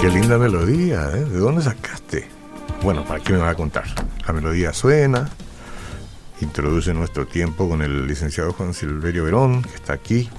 Qué 0.00 0.08
linda 0.10 0.38
melodía, 0.38 1.10
¿eh? 1.14 1.24
¿De 1.24 1.38
dónde 1.38 1.62
sacaste? 1.62 2.28
Bueno, 2.82 3.04
¿para 3.04 3.22
qué 3.22 3.32
me 3.32 3.38
va 3.40 3.50
a 3.50 3.54
contar? 3.54 3.84
La 4.26 4.32
melodía 4.32 4.72
suena, 4.72 5.28
introduce 6.40 6.94
nuestro 6.94 7.26
tiempo 7.26 7.68
con 7.68 7.82
el 7.82 8.06
licenciado 8.06 8.52
Juan 8.52 8.74
Silverio 8.74 9.24
Verón, 9.24 9.62
que 9.62 9.74
está 9.74 9.94
aquí. 9.94 10.30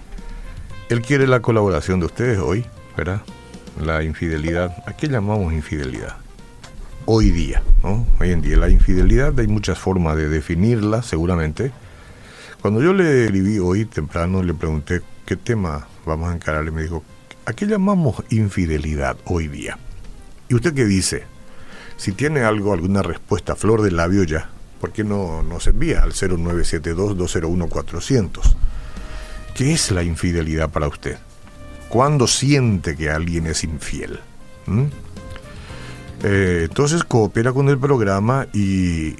Él 0.90 1.02
quiere 1.02 1.28
la 1.28 1.42
colaboración 1.42 2.00
de 2.00 2.06
ustedes 2.06 2.40
hoy, 2.40 2.66
¿verdad? 2.96 3.22
La 3.80 4.04
infidelidad, 4.04 4.84
¿a 4.88 4.94
qué 4.96 5.08
llamamos 5.08 5.54
infidelidad? 5.54 6.18
Hoy 7.12 7.32
día, 7.32 7.64
¿no? 7.82 8.06
Hoy 8.20 8.34
en 8.34 8.42
día 8.42 8.56
la 8.56 8.70
infidelidad 8.70 9.40
hay 9.40 9.48
muchas 9.48 9.80
formas 9.80 10.16
de 10.16 10.30
definirla, 10.30 11.02
seguramente. 11.02 11.72
Cuando 12.62 12.84
yo 12.84 12.94
le 12.94 13.24
escribí 13.24 13.58
hoy 13.58 13.86
temprano, 13.86 14.44
le 14.44 14.54
pregunté 14.54 15.02
qué 15.26 15.36
tema 15.36 15.88
vamos 16.06 16.30
a 16.30 16.36
encarar 16.36 16.68
y 16.68 16.72
me 16.72 16.84
dijo, 16.84 17.04
¿a 17.48 17.54
qué 17.54 17.66
llamamos 17.66 18.24
infidelidad 18.30 19.18
hoy 19.26 19.48
día? 19.48 19.80
¿Y 20.50 20.54
usted 20.54 20.76
qué 20.76 20.86
dice? 20.86 21.24
Si 21.98 22.12
tiene 22.12 22.42
algo, 22.42 22.74
alguna 22.74 23.02
respuesta, 23.02 23.56
flor 23.56 23.82
de 23.82 23.90
labio 23.90 24.22
ya, 24.22 24.52
¿por 24.80 24.92
qué 24.92 25.04
no 25.04 25.42
nos 25.42 25.66
envía 25.66 26.04
al 26.04 26.14
0972-201-400? 26.14 28.56
¿Qué 29.56 29.74
es 29.74 29.90
la 29.90 30.04
infidelidad 30.04 30.70
para 30.70 30.88
usted? 30.88 31.18
¿Cuándo 31.90 32.28
siente 32.28 32.96
que 32.96 33.10
alguien 33.10 33.48
es 33.48 33.64
infiel? 33.64 34.20
¿Mm? 34.68 35.09
Eh, 36.24 36.66
entonces 36.70 37.04
coopera 37.04 37.54
con 37.54 37.70
el 37.70 37.78
programa 37.78 38.48
y 38.54 39.16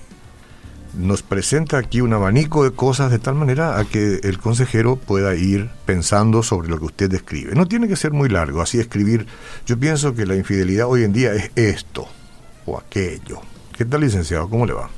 nos 0.98 1.22
presenta 1.22 1.78
aquí 1.78 2.02
un 2.02 2.14
abanico 2.14 2.64
de 2.64 2.72
cosas 2.72 3.12
de 3.12 3.20
tal 3.20 3.36
manera 3.36 3.80
a 3.80 3.86
que 3.86 4.20
el 4.24 4.40
consejero 4.40 4.96
pueda 4.96 5.36
ir 5.36 5.70
pensando 5.86 6.44
sobre 6.44 6.68
lo 6.68 6.80
que 6.80 6.86
usted 6.86 7.10
describe. 7.10 7.56
No 7.56 7.68
tiene 7.68 7.88
que 7.88 7.96
ser 7.96 8.12
muy 8.12 8.30
largo, 8.30 8.62
así 8.62 8.80
escribir. 8.80 9.28
Yo 9.66 9.80
pienso 9.80 10.14
que 10.14 10.26
la 10.26 10.36
infidelidad 10.36 10.88
hoy 10.88 11.04
en 11.04 11.14
día 11.14 11.34
es 11.34 11.52
esto 11.56 12.08
o 12.66 12.78
aquello. 12.78 13.40
¿Qué 13.78 13.86
tal, 13.86 14.02
licenciado? 14.02 14.50
¿Cómo 14.50 14.66
le 14.66 14.74
va? 14.74 14.90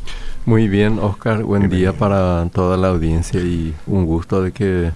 Muy 0.46 0.68
bien, 0.68 0.98
Oscar. 0.98 1.44
Buen 1.44 1.70
día 1.70 1.94
para 1.94 2.48
toda 2.50 2.78
la 2.78 2.88
audiencia 2.88 3.40
y 3.42 3.76
un 3.86 4.06
gusto 4.06 4.42
de 4.42 4.52
que 4.52 4.92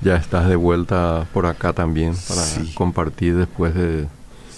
ya 0.00 0.16
estás 0.16 0.48
de 0.48 0.56
vuelta 0.56 1.26
por 1.32 1.46
acá 1.46 1.72
también 1.72 2.14
para 2.26 2.42
compartir 2.74 3.36
después 3.36 3.74
de 3.74 4.08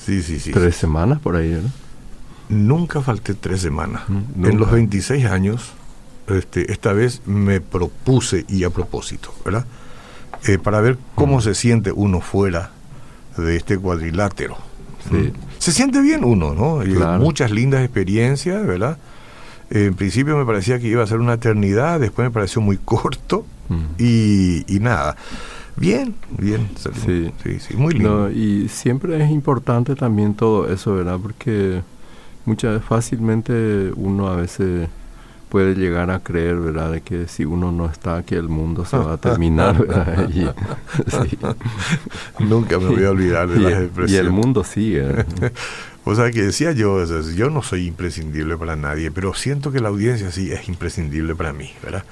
sí, 0.05 0.23
sí, 0.23 0.41
sí, 0.41 0.53
tres 0.53 0.77
semanas 0.77 1.21
por 1.21 1.37
ahí, 1.37 1.51
¿no? 1.51 1.71
Nunca 2.49 3.01
falté 3.01 3.35
tres 3.35 3.61
semanas. 3.61 4.03
Mm, 4.09 4.45
en 4.45 4.59
los 4.59 4.71
26 4.71 5.25
años, 5.27 5.73
este, 6.29 6.71
esta 6.73 6.93
vez 6.93 7.23
me 7.27 7.61
propuse, 7.61 8.45
y 8.49 8.65
a 8.65 8.71
propósito, 8.71 9.35
¿verdad? 9.45 9.65
Eh, 10.47 10.59
para 10.59 10.81
ver 10.81 10.99
cómo 11.15 11.39
mm. 11.39 11.43
se 11.43 11.55
siente 11.55 11.93
uno 11.93 12.21
fuera 12.21 12.71
de 13.37 13.57
este 13.57 13.79
cuadrilátero. 13.79 14.57
Se 15.59 15.73
siente 15.73 16.01
bien 16.01 16.25
uno, 16.25 16.55
¿no? 16.55 16.83
Muchas 17.19 17.51
lindas 17.51 17.83
experiencias, 17.83 18.67
¿verdad? 18.67 18.99
en 19.71 19.95
principio 19.95 20.37
me 20.37 20.45
parecía 20.45 20.79
que 20.79 20.87
iba 20.87 21.03
a 21.03 21.07
ser 21.07 21.19
una 21.19 21.35
eternidad, 21.35 21.99
después 21.99 22.29
me 22.29 22.33
pareció 22.33 22.61
muy 22.61 22.77
corto 22.85 23.47
mm. 23.69 23.85
y, 23.99 24.77
y, 24.77 24.81
nada. 24.81 25.17
Bien, 25.77 26.15
bien, 26.39 26.69
sí. 26.77 27.33
sí, 27.59 27.77
muy 27.77 27.95
lindo. 27.95 28.31
y 28.31 28.69
siempre 28.69 29.23
es 29.23 29.31
importante 29.31 29.95
también 29.95 30.35
todo 30.35 30.73
eso, 30.73 30.95
¿verdad? 30.95 31.19
Porque 31.21 31.83
muchas 32.45 32.83
fácilmente 32.85 33.91
uno 33.97 34.29
a 34.29 34.37
veces 34.37 34.89
puede 35.55 35.75
llegar 35.77 36.11
a 36.11 36.19
creer, 36.19 36.57
¿verdad? 36.57 36.91
De 36.91 37.01
que 37.01 37.29
si 37.29 37.45
uno 37.45 37.71
no 37.71 37.87
está, 37.87 38.25
que 38.25 38.35
el 38.35 38.49
mundo 38.49 38.85
se 38.85 38.97
va 38.97 39.13
a 39.13 39.17
terminar, 39.19 39.77
Nunca 42.41 42.79
me 42.81 42.89
voy 42.89 43.05
a 43.05 43.11
olvidar 43.11 43.49
de 43.49 43.61
las 43.61 43.83
expresiones. 43.83 44.13
Y 44.13 44.17
el 44.17 44.31
mundo 44.31 44.65
sigue. 44.65 45.25
O 46.07 46.15
sea, 46.15 46.31
que 46.31 46.43
decía 46.43 46.73
yo, 46.73 47.03
yo 47.35 47.49
no 47.49 47.63
soy 47.63 47.87
imprescindible 47.87 48.59
para 48.59 48.77
nadie, 48.77 49.11
pero 49.11 49.33
siento 49.33 49.73
que 49.73 49.81
la 49.81 49.89
audiencia 49.89 50.31
sí 50.31 50.53
es 50.53 50.69
imprescindible 50.69 51.35
para 51.35 51.55
mí, 51.55 51.71
¿verdad? 51.83 52.05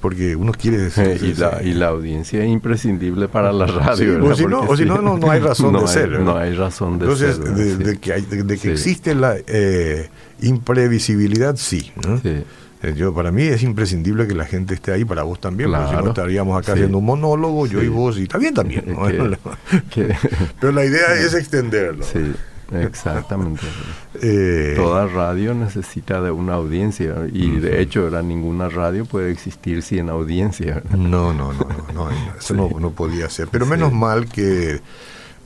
Porque 0.00 0.34
uno 0.34 0.52
quiere 0.52 0.78
decir... 0.90 1.20
y, 1.22 1.34
la, 1.34 1.62
y 1.62 1.72
la 1.74 1.88
audiencia 1.88 2.42
es 2.42 2.50
imprescindible 2.50 3.28
para 3.28 3.52
la 3.52 3.66
radio, 3.66 4.24
O 4.24 4.34
si, 4.34 4.46
no, 4.46 4.60
o 4.62 4.76
si 4.76 4.84
no, 4.84 5.00
no, 5.00 5.30
hay 5.30 5.40
razón 5.40 5.74
de 5.74 5.86
ser. 5.86 6.10
No 6.20 6.36
hay 6.36 6.54
razón 6.54 6.98
de 6.98 7.04
Entonces, 7.04 7.36
ser. 7.36 7.46
Entonces, 7.46 7.78
de, 7.78 7.98
que, 7.98 8.12
hay, 8.12 8.22
de, 8.22 8.58
que 8.58 8.72
existe 8.72 9.14
la 9.14 9.36
eh, 9.46 10.08
imprevisibilidad, 10.42 11.56
sí. 11.56 11.92
¿no? 12.04 12.18
sí. 12.18 12.42
Eh, 12.82 12.94
yo, 12.94 13.14
para 13.14 13.32
mí 13.32 13.42
es 13.42 13.62
imprescindible 13.62 14.26
que 14.26 14.34
la 14.34 14.44
gente 14.44 14.74
esté 14.74 14.92
ahí, 14.92 15.04
para 15.04 15.22
vos 15.22 15.40
también, 15.40 15.70
porque 15.70 15.88
si 15.88 16.02
no 16.02 16.08
estaríamos 16.08 16.62
acá 16.62 16.72
haciendo 16.72 16.98
un 16.98 17.06
monólogo, 17.06 17.66
yo 17.66 17.82
y 17.82 17.88
vos, 17.88 18.18
y 18.18 18.24
está 18.24 18.38
bien 18.38 18.54
también. 18.54 18.84
Pero 20.60 20.72
la 20.72 20.84
idea 20.84 21.14
es 21.14 21.32
extenderlo. 21.32 22.04
Sí. 22.04 22.34
Exactamente. 22.72 23.66
Eh, 24.22 24.74
Toda 24.76 25.06
radio 25.06 25.54
necesita 25.54 26.20
de 26.20 26.30
una 26.30 26.54
audiencia 26.54 27.14
y 27.32 27.60
de 27.60 27.80
hecho 27.80 28.10
ninguna 28.22 28.68
radio 28.68 29.04
puede 29.04 29.30
existir 29.30 29.82
sin 29.82 30.08
audiencia. 30.08 30.82
No, 30.90 31.32
no, 31.32 31.52
no, 31.52 31.66
no, 31.94 32.08
eso 32.38 32.54
no, 32.54 32.68
no, 32.80 32.90
podía 32.90 33.28
ser. 33.30 33.48
Pero 33.48 33.66
menos 33.66 33.92
mal 33.92 34.26
que 34.26 34.80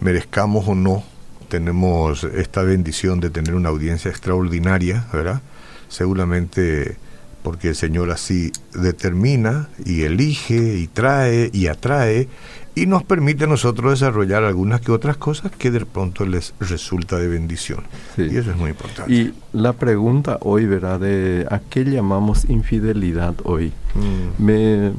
merezcamos 0.01 0.67
o 0.69 0.75
no, 0.75 1.03
tenemos 1.49 2.25
esta 2.25 2.63
bendición 2.63 3.21
de 3.21 3.31
tener 3.31 3.55
una 3.55 3.69
audiencia 3.69 4.11
extraordinaria, 4.11 5.07
¿verdad? 5.13 5.43
Seguramente 5.89 6.97
porque 7.43 7.69
el 7.69 7.75
Señor 7.75 8.11
así 8.11 8.53
determina 8.75 9.69
y 9.85 10.03
elige 10.03 10.77
y 10.77 10.87
trae 10.87 11.51
y 11.53 11.67
atrae 11.67 12.29
y 12.75 12.87
nos 12.87 13.03
permite 13.03 13.45
a 13.45 13.47
nosotros 13.47 13.93
desarrollar 13.93 14.45
algunas 14.45 14.81
que 14.81 14.93
otras 14.93 15.17
cosas 15.17 15.53
que 15.53 15.71
de 15.71 15.85
pronto 15.85 16.25
les 16.25 16.55
resulta 16.61 17.17
de 17.17 17.29
bendición. 17.29 17.85
Y 18.17 18.37
eso 18.37 18.51
es 18.51 18.57
muy 18.57 18.71
importante. 18.71 19.13
Y 19.13 19.35
la 19.53 19.73
pregunta 19.73 20.39
hoy, 20.41 20.67
¿verdad? 20.67 21.01
De 21.01 21.47
a 21.51 21.59
qué 21.59 21.85
llamamos 21.85 22.49
infidelidad 22.49 23.35
hoy. 23.45 23.73
Mm. 23.95 24.45
Me, 24.45 24.93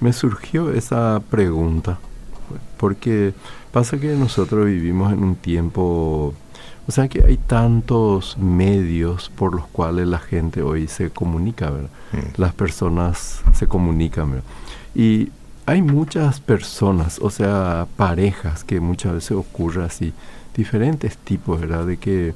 me 0.00 0.12
surgió 0.12 0.72
esa 0.72 1.20
pregunta, 1.30 1.98
porque 2.76 3.32
pasa 3.72 3.98
que 3.98 4.14
nosotros 4.14 4.66
vivimos 4.66 5.12
en 5.12 5.22
un 5.22 5.36
tiempo 5.36 6.34
o 6.90 6.92
sea 6.92 7.06
que 7.06 7.24
hay 7.24 7.36
tantos 7.36 8.36
medios 8.36 9.30
por 9.36 9.54
los 9.54 9.66
cuales 9.68 10.08
la 10.08 10.18
gente 10.18 10.60
hoy 10.60 10.88
se 10.88 11.10
comunica, 11.10 11.70
¿verdad? 11.70 11.90
Mm. 12.12 12.40
Las 12.40 12.52
personas 12.52 13.42
se 13.54 13.68
comunican, 13.68 14.30
¿verdad? 14.32 14.44
Y 14.92 15.30
hay 15.70 15.82
muchas 15.82 16.40
personas, 16.40 17.20
o 17.22 17.30
sea, 17.30 17.86
parejas 17.96 18.64
que 18.64 18.80
muchas 18.80 19.12
veces 19.12 19.30
ocurre 19.36 19.84
así, 19.84 20.12
diferentes 20.52 21.16
tipos, 21.16 21.60
¿verdad? 21.60 21.86
De 21.86 21.96
que 21.96 22.34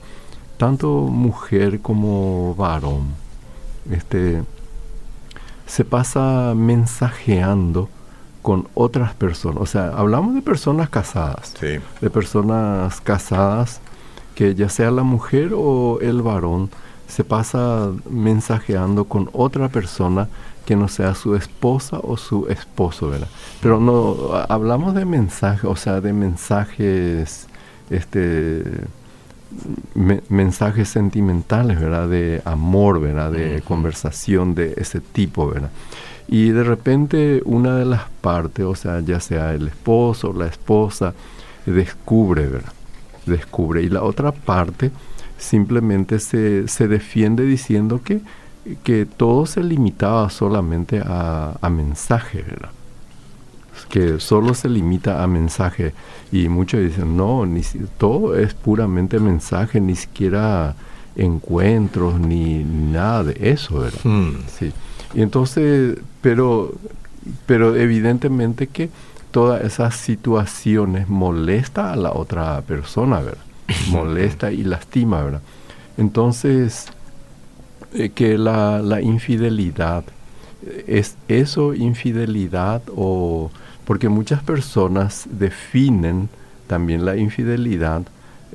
tanto 0.56 1.00
mujer 1.00 1.80
como 1.80 2.54
varón, 2.54 3.08
este, 3.90 4.44
se 5.66 5.84
pasa 5.84 6.54
mensajeando 6.54 7.88
con 8.40 8.68
otras 8.74 9.14
personas. 9.14 9.60
O 9.60 9.66
sea, 9.66 9.88
hablamos 9.88 10.36
de 10.36 10.40
personas 10.40 10.88
casadas, 10.88 11.54
de 11.60 12.10
personas 12.10 13.00
casadas 13.00 13.80
que 14.36 14.54
ya 14.54 14.68
sea 14.68 14.92
la 14.92 15.02
mujer 15.02 15.54
o 15.56 15.98
el 16.00 16.22
varón 16.22 16.70
se 17.06 17.24
pasa 17.24 17.90
mensajeando 18.08 19.04
con 19.04 19.30
otra 19.32 19.68
persona 19.68 20.28
que 20.66 20.76
no 20.76 20.88
sea 20.88 21.14
su 21.14 21.34
esposa 21.34 21.98
o 22.02 22.16
su 22.16 22.46
esposo, 22.48 23.10
¿verdad? 23.10 23.28
Pero 23.60 23.80
no 23.80 24.16
hablamos 24.48 24.94
de 24.94 25.04
mensajes, 25.04 25.64
o 25.64 25.76
sea, 25.76 26.00
de 26.00 26.12
mensajes 26.12 27.46
este 27.90 28.62
mensajes 30.30 30.88
sentimentales, 30.88 31.78
¿verdad? 31.78 32.08
De 32.08 32.42
amor, 32.44 33.00
¿verdad? 33.00 33.30
De 33.30 33.62
conversación 33.62 34.54
de 34.54 34.74
ese 34.78 35.00
tipo, 35.00 35.48
¿verdad? 35.48 35.70
Y 36.26 36.48
de 36.48 36.64
repente 36.64 37.42
una 37.44 37.76
de 37.76 37.84
las 37.84 38.08
partes, 38.20 38.64
o 38.64 38.74
sea, 38.74 39.00
ya 39.00 39.20
sea 39.20 39.54
el 39.54 39.68
esposo 39.68 40.30
o 40.30 40.32
la 40.32 40.46
esposa, 40.46 41.14
descubre, 41.66 42.46
¿verdad? 42.46 42.72
descubre. 43.26 43.82
Y 43.82 43.88
la 43.88 44.02
otra 44.02 44.32
parte 44.32 44.90
simplemente 45.38 46.18
se, 46.18 46.68
se 46.68 46.88
defiende 46.88 47.44
diciendo 47.44 48.00
que, 48.02 48.20
que 48.82 49.06
todo 49.06 49.46
se 49.46 49.62
limitaba 49.62 50.30
solamente 50.30 51.00
a, 51.04 51.56
a 51.60 51.70
mensaje, 51.70 52.42
¿verdad? 52.42 52.70
que 53.88 54.20
solo 54.20 54.54
se 54.54 54.68
limita 54.68 55.22
a 55.22 55.26
mensaje 55.26 55.94
y 56.32 56.48
muchos 56.48 56.80
dicen 56.80 57.16
no 57.16 57.44
ni 57.44 57.60
todo 57.98 58.36
es 58.36 58.54
puramente 58.54 59.18
mensaje 59.18 59.80
ni 59.80 59.96
siquiera 59.96 60.74
encuentros 61.16 62.18
ni, 62.18 62.64
nada 62.64 63.24
de 63.24 63.50
eso 63.50 63.80
¿verdad? 63.80 64.00
Hmm. 64.04 64.36
sí 64.46 64.72
y 65.12 65.22
entonces 65.22 65.98
pero 66.22 66.72
pero 67.46 67.74
evidentemente 67.76 68.68
que 68.68 68.90
todas 69.30 69.64
esas 69.64 69.96
situaciones 69.96 71.08
molesta 71.08 71.92
a 71.92 71.96
la 71.96 72.12
otra 72.12 72.60
persona, 72.62 73.18
¿verdad? 73.18 73.42
molesta 73.90 74.52
y 74.52 74.64
lastima, 74.64 75.22
¿verdad? 75.22 75.42
Entonces, 75.96 76.86
eh, 77.94 78.10
que 78.10 78.38
la, 78.38 78.82
la 78.82 79.00
infidelidad, 79.00 80.04
¿es 80.86 81.16
eso 81.28 81.74
infidelidad 81.74 82.82
o...? 82.94 83.50
Porque 83.84 84.08
muchas 84.08 84.42
personas 84.42 85.28
definen 85.30 86.30
también 86.66 87.04
la 87.04 87.16
infidelidad 87.18 88.04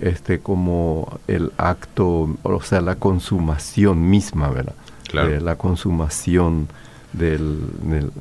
este 0.01 0.39
como 0.39 1.19
el 1.27 1.51
acto, 1.57 2.35
o 2.44 2.61
sea, 2.61 2.81
la 2.81 2.95
consumación 2.95 4.09
misma, 4.09 4.50
¿verdad? 4.50 4.75
Claro. 5.07 5.39
la 5.39 5.56
consumación 5.56 6.67
del, 7.13 7.59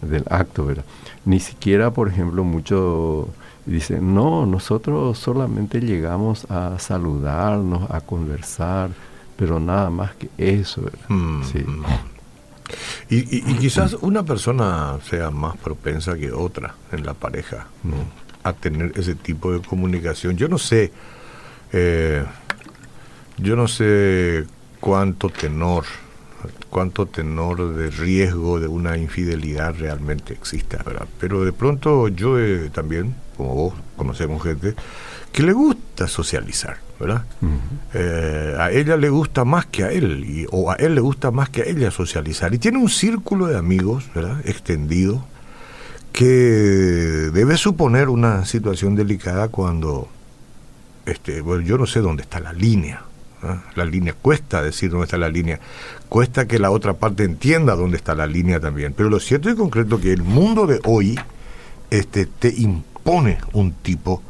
del, 0.01 0.25
acto, 0.31 0.65
¿verdad? 0.65 0.85
Ni 1.27 1.39
siquiera, 1.39 1.91
por 1.91 2.09
ejemplo, 2.09 2.45
dicen, 3.69 4.15
no, 4.15 4.47
nosotros 4.47 5.19
solamente 5.19 5.81
llegamos 5.81 6.47
a 6.51 6.79
saludarnos, 6.79 7.91
a 7.91 8.01
conversar, 8.01 8.91
pero 9.37 9.61
nada 9.61 9.91
más 9.91 10.15
que 10.17 10.31
eso. 10.39 10.83
Mm, 11.09 11.43
sí. 11.45 11.59
Mm. 11.59 11.85
Y, 13.09 13.37
y, 13.39 13.55
quizás 13.59 13.95
una 13.95 14.23
persona 14.23 14.99
sea 15.09 15.31
más 15.31 15.57
propensa 15.57 16.17
que 16.17 16.31
otra 16.33 16.75
en 16.93 17.07
la 17.07 17.15
pareja 17.15 17.67
¿no? 17.83 17.97
a 18.43 18.53
tener 18.53 18.93
ese 18.97 19.15
tipo 19.15 19.53
de 19.53 19.61
comunicación. 19.61 20.37
Yo 20.37 20.49
no 20.49 20.59
sé, 20.59 20.93
eh, 21.73 22.25
yo 23.39 23.57
no 23.57 23.69
sé 23.69 24.45
cuánto 24.81 25.31
tenor, 25.31 25.85
cuánto 26.71 27.07
tenor 27.07 27.75
de 27.75 27.91
riesgo 27.91 28.61
de 28.61 28.69
una 28.69 28.97
infidelidad 28.97 29.75
realmente 29.79 30.35
existe, 30.35 30.77
¿verdad? 30.77 31.07
Pero 31.19 31.45
de 31.45 31.53
pronto 31.53 32.09
yo 32.09 32.37
también, 32.71 33.15
como 33.39 33.55
vos, 33.55 33.75
conocemos 33.97 34.43
gente 34.43 34.75
que 35.33 35.43
le 35.43 35.53
gusta 35.53 36.07
socializar 36.09 36.77
¿verdad? 36.99 37.25
Eh, 37.95 38.57
a 38.59 38.71
ella 38.73 38.97
le 38.97 39.09
gusta 39.09 39.45
más 39.45 39.67
que 39.67 39.85
a 39.85 39.93
él, 39.93 40.25
y, 40.25 40.47
o 40.51 40.71
a 40.71 40.75
él 40.75 40.95
le 40.95 41.01
gusta 41.01 41.31
más 41.31 41.49
que 41.49 41.63
a 41.63 41.65
ella 41.65 41.91
socializar. 41.91 42.53
Y 42.55 42.59
tiene 42.59 42.79
un 42.79 42.89
círculo 42.89 43.47
de 43.47 43.57
amigos, 43.57 44.05
¿verdad? 44.15 44.41
Extendido, 44.45 45.25
que 46.13 46.25
debe 46.25 47.57
suponer 47.57 48.09
una 48.09 48.45
situación 48.45 48.97
delicada 48.97 49.49
cuando, 49.49 50.09
este, 51.07 51.41
bueno, 51.41 51.63
yo 51.63 51.79
no 51.79 51.87
sé 51.87 52.01
dónde 52.01 52.23
está 52.23 52.41
la 52.41 52.53
línea. 52.53 53.05
La 53.77 53.85
línea 53.85 54.15
cuesta 54.21 54.61
decir 54.61 54.91
dónde 54.91 55.05
está 55.05 55.17
la 55.17 55.29
línea, 55.29 55.61
cuesta 56.09 56.49
que 56.49 56.59
la 56.59 56.73
otra 56.73 56.95
parte 56.95 57.23
entienda 57.23 57.77
dónde 57.77 57.97
está 57.97 58.17
la 58.17 58.27
línea 58.27 58.59
también. 58.59 58.93
Pero 58.97 59.09
lo 59.09 59.21
cierto 59.21 59.49
y 59.49 59.55
concreto 59.55 60.01
que 60.01 60.13
el 60.13 60.25
mundo 60.25 60.67
de 60.67 60.81
hoy 60.85 61.17
este, 61.91 62.27
te 62.27 62.49
impone 62.49 62.88
un 63.53 63.73
tipo 63.83 64.23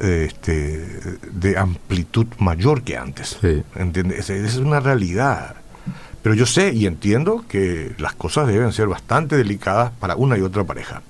este, 0.00 0.86
de 1.30 1.58
amplitud 1.58 2.26
mayor 2.38 2.82
que 2.82 2.96
antes. 2.96 3.38
¿Entiendes? 3.76 4.30
Esa 4.30 4.34
es 4.34 4.56
una 4.56 4.80
realidad. 4.80 5.56
Pero 6.22 6.34
yo 6.34 6.46
sé 6.46 6.72
y 6.72 6.86
entiendo 6.86 7.44
que 7.48 7.94
las 7.98 8.14
cosas 8.14 8.48
deben 8.48 8.72
ser 8.72 8.88
bastante 8.88 9.36
delicadas 9.36 9.92
para 10.00 10.16
una 10.16 10.38
y 10.38 10.40
otra 10.40 10.64
pareja. 10.64 11.02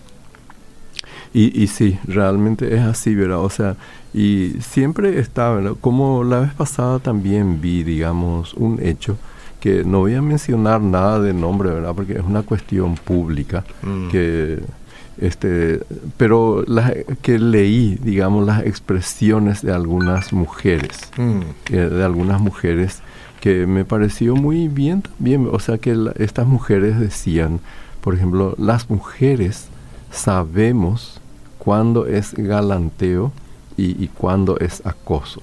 Y, 1.33 1.63
y 1.63 1.69
sí, 1.69 1.99
realmente 2.05 2.75
es 2.75 2.83
así, 2.83 3.15
¿verdad? 3.15 3.41
O 3.41 3.51
sea, 3.51 3.77
y 4.13 4.55
siempre 4.61 5.19
está, 5.19 5.51
¿verdad? 5.51 5.75
Como 5.81 6.25
la 6.25 6.41
vez 6.41 6.55
pasada 6.55 6.99
también 6.99 7.61
vi, 7.61 7.83
digamos, 7.83 8.55
un 8.55 8.81
hecho 8.83 9.17
que 9.61 9.83
no 9.85 10.01
voy 10.01 10.15
a 10.15 10.23
mencionar 10.23 10.81
nada 10.81 11.21
de 11.21 11.33
nombre, 11.33 11.71
¿verdad? 11.71 11.95
Porque 11.95 12.15
es 12.15 12.23
una 12.23 12.43
cuestión 12.43 12.97
pública 12.97 13.65
mm. 13.83 14.09
que 14.11 14.61
este 15.19 15.81
pero 16.17 16.65
la, 16.67 16.93
que 17.23 17.39
leí 17.39 17.97
digamos 18.03 18.47
las 18.47 18.65
expresiones 18.65 19.63
de 19.63 19.73
algunas 19.73 20.33
mujeres 20.33 21.11
mm. 21.17 21.73
de 21.73 22.05
algunas 22.05 22.41
mujeres 22.41 23.01
que 23.41 23.67
me 23.67 23.85
pareció 23.85 24.37
muy 24.37 24.69
bien 24.69 25.03
también. 25.03 25.49
O 25.53 25.59
sea 25.59 25.77
que 25.77 25.95
estas 26.17 26.47
mujeres 26.47 26.99
decían 26.99 27.61
por 28.01 28.15
ejemplo 28.15 28.55
las 28.59 28.91
mujeres 28.91 29.67
sabemos 30.11 31.21
cuándo 31.59 32.07
es 32.07 32.35
galanteo 32.35 33.33
y, 33.77 34.03
y 34.03 34.09
cuándo 34.09 34.59
es 34.59 34.85
acoso 34.87 35.43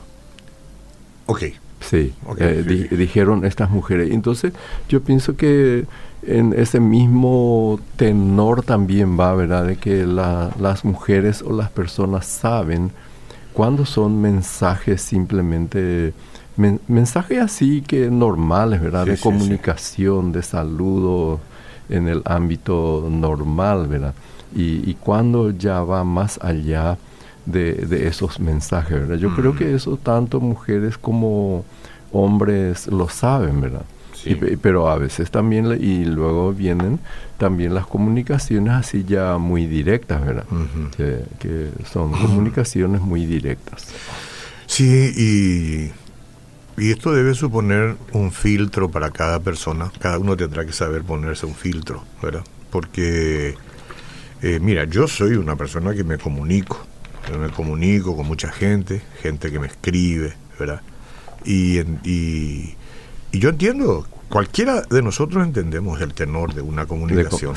ok 1.28 1.44
sí, 1.82 2.14
eh, 2.38 2.88
dijeron 2.92 3.46
estas 3.46 3.70
mujeres 3.70 4.12
entonces 4.12 4.54
yo 4.88 5.02
pienso 5.02 5.36
que 5.36 5.86
en 6.24 6.54
ese 6.54 6.80
mismo 6.80 7.80
tenor 7.96 8.64
también 8.64 9.20
va, 9.20 9.34
¿verdad? 9.34 9.66
De 9.66 9.78
que 9.78 10.06
las 10.06 10.86
mujeres 10.86 11.42
o 11.42 11.52
las 11.52 11.70
personas 11.72 12.26
saben 12.26 12.92
cuándo 13.54 13.86
son 13.86 14.22
mensajes 14.22 15.02
simplemente, 15.02 16.14
mensajes 16.88 17.40
así 17.40 17.82
que 17.82 18.10
normales, 18.10 18.82
¿verdad? 18.82 19.06
de 19.06 19.18
comunicación, 19.18 20.32
de 20.32 20.44
saludo 20.44 21.40
en 21.90 22.08
el 22.08 22.22
ámbito 22.26 23.08
normal, 23.10 23.88
¿verdad? 23.88 24.14
Y, 24.56 24.90
y 24.90 24.96
cuando 25.00 25.50
ya 25.52 25.82
va 25.82 26.04
más 26.04 26.40
allá 26.42 26.98
de, 27.46 27.74
de 27.74 28.08
esos 28.08 28.40
mensajes, 28.40 29.00
¿verdad? 29.00 29.18
Yo 29.18 29.36
creo 29.36 29.56
que 29.56 29.74
eso 29.74 29.98
tanto 29.98 30.40
mujeres 30.40 30.98
como 30.98 31.66
hombres 32.12 32.88
lo 32.88 33.10
saben, 33.10 33.62
¿verdad? 33.62 33.86
pero 34.62 34.90
a 34.90 34.98
veces 34.98 35.32
también, 35.32 35.78
y 35.80 36.06
luego 36.06 36.54
vienen 36.54 37.00
también 37.38 37.74
las 37.74 37.88
comunicaciones 37.88 38.74
así 38.74 39.04
ya 39.04 39.38
muy 39.38 39.66
directas, 39.66 40.24
¿verdad? 40.26 40.46
que, 40.98 41.70
son 41.92 42.12
comunicaciones 42.12 43.02
muy 43.02 43.26
directas. 43.26 43.88
Sí, 44.68 45.92
y, 46.78 46.82
y 46.82 46.92
esto 46.92 47.14
debe 47.14 47.34
suponer 47.34 47.96
un 48.14 48.32
filtro 48.32 48.90
para 48.90 49.12
cada 49.12 49.40
persona. 49.40 49.92
Cada 50.00 50.20
uno 50.20 50.38
tendrá 50.38 50.66
que 50.66 50.72
saber 50.72 51.04
ponerse 51.04 51.46
un 51.46 51.56
filtro, 51.56 52.04
¿verdad? 52.22 52.44
Porque, 52.70 53.56
eh, 54.42 54.60
mira, 54.62 54.86
yo 54.86 55.08
soy 55.08 55.34
una 55.34 55.56
persona 55.56 55.94
que 55.94 56.04
me 56.04 56.18
comunico. 56.18 56.86
Yo 57.30 57.38
me 57.38 57.50
comunico 57.50 58.16
con 58.16 58.28
mucha 58.28 58.52
gente, 58.52 59.02
gente 59.22 59.52
que 59.52 59.60
me 59.60 59.68
escribe, 59.68 60.34
¿verdad? 60.60 60.82
Y, 61.46 61.80
y, 61.80 62.76
y 63.32 63.40
yo 63.40 63.50
entiendo, 63.50 64.08
cualquiera 64.30 64.82
de 64.82 65.02
nosotros 65.02 65.46
entendemos 65.46 66.02
el 66.02 66.14
tenor 66.14 66.54
de 66.54 66.62
una 66.62 66.86
comunicación. 66.86 67.56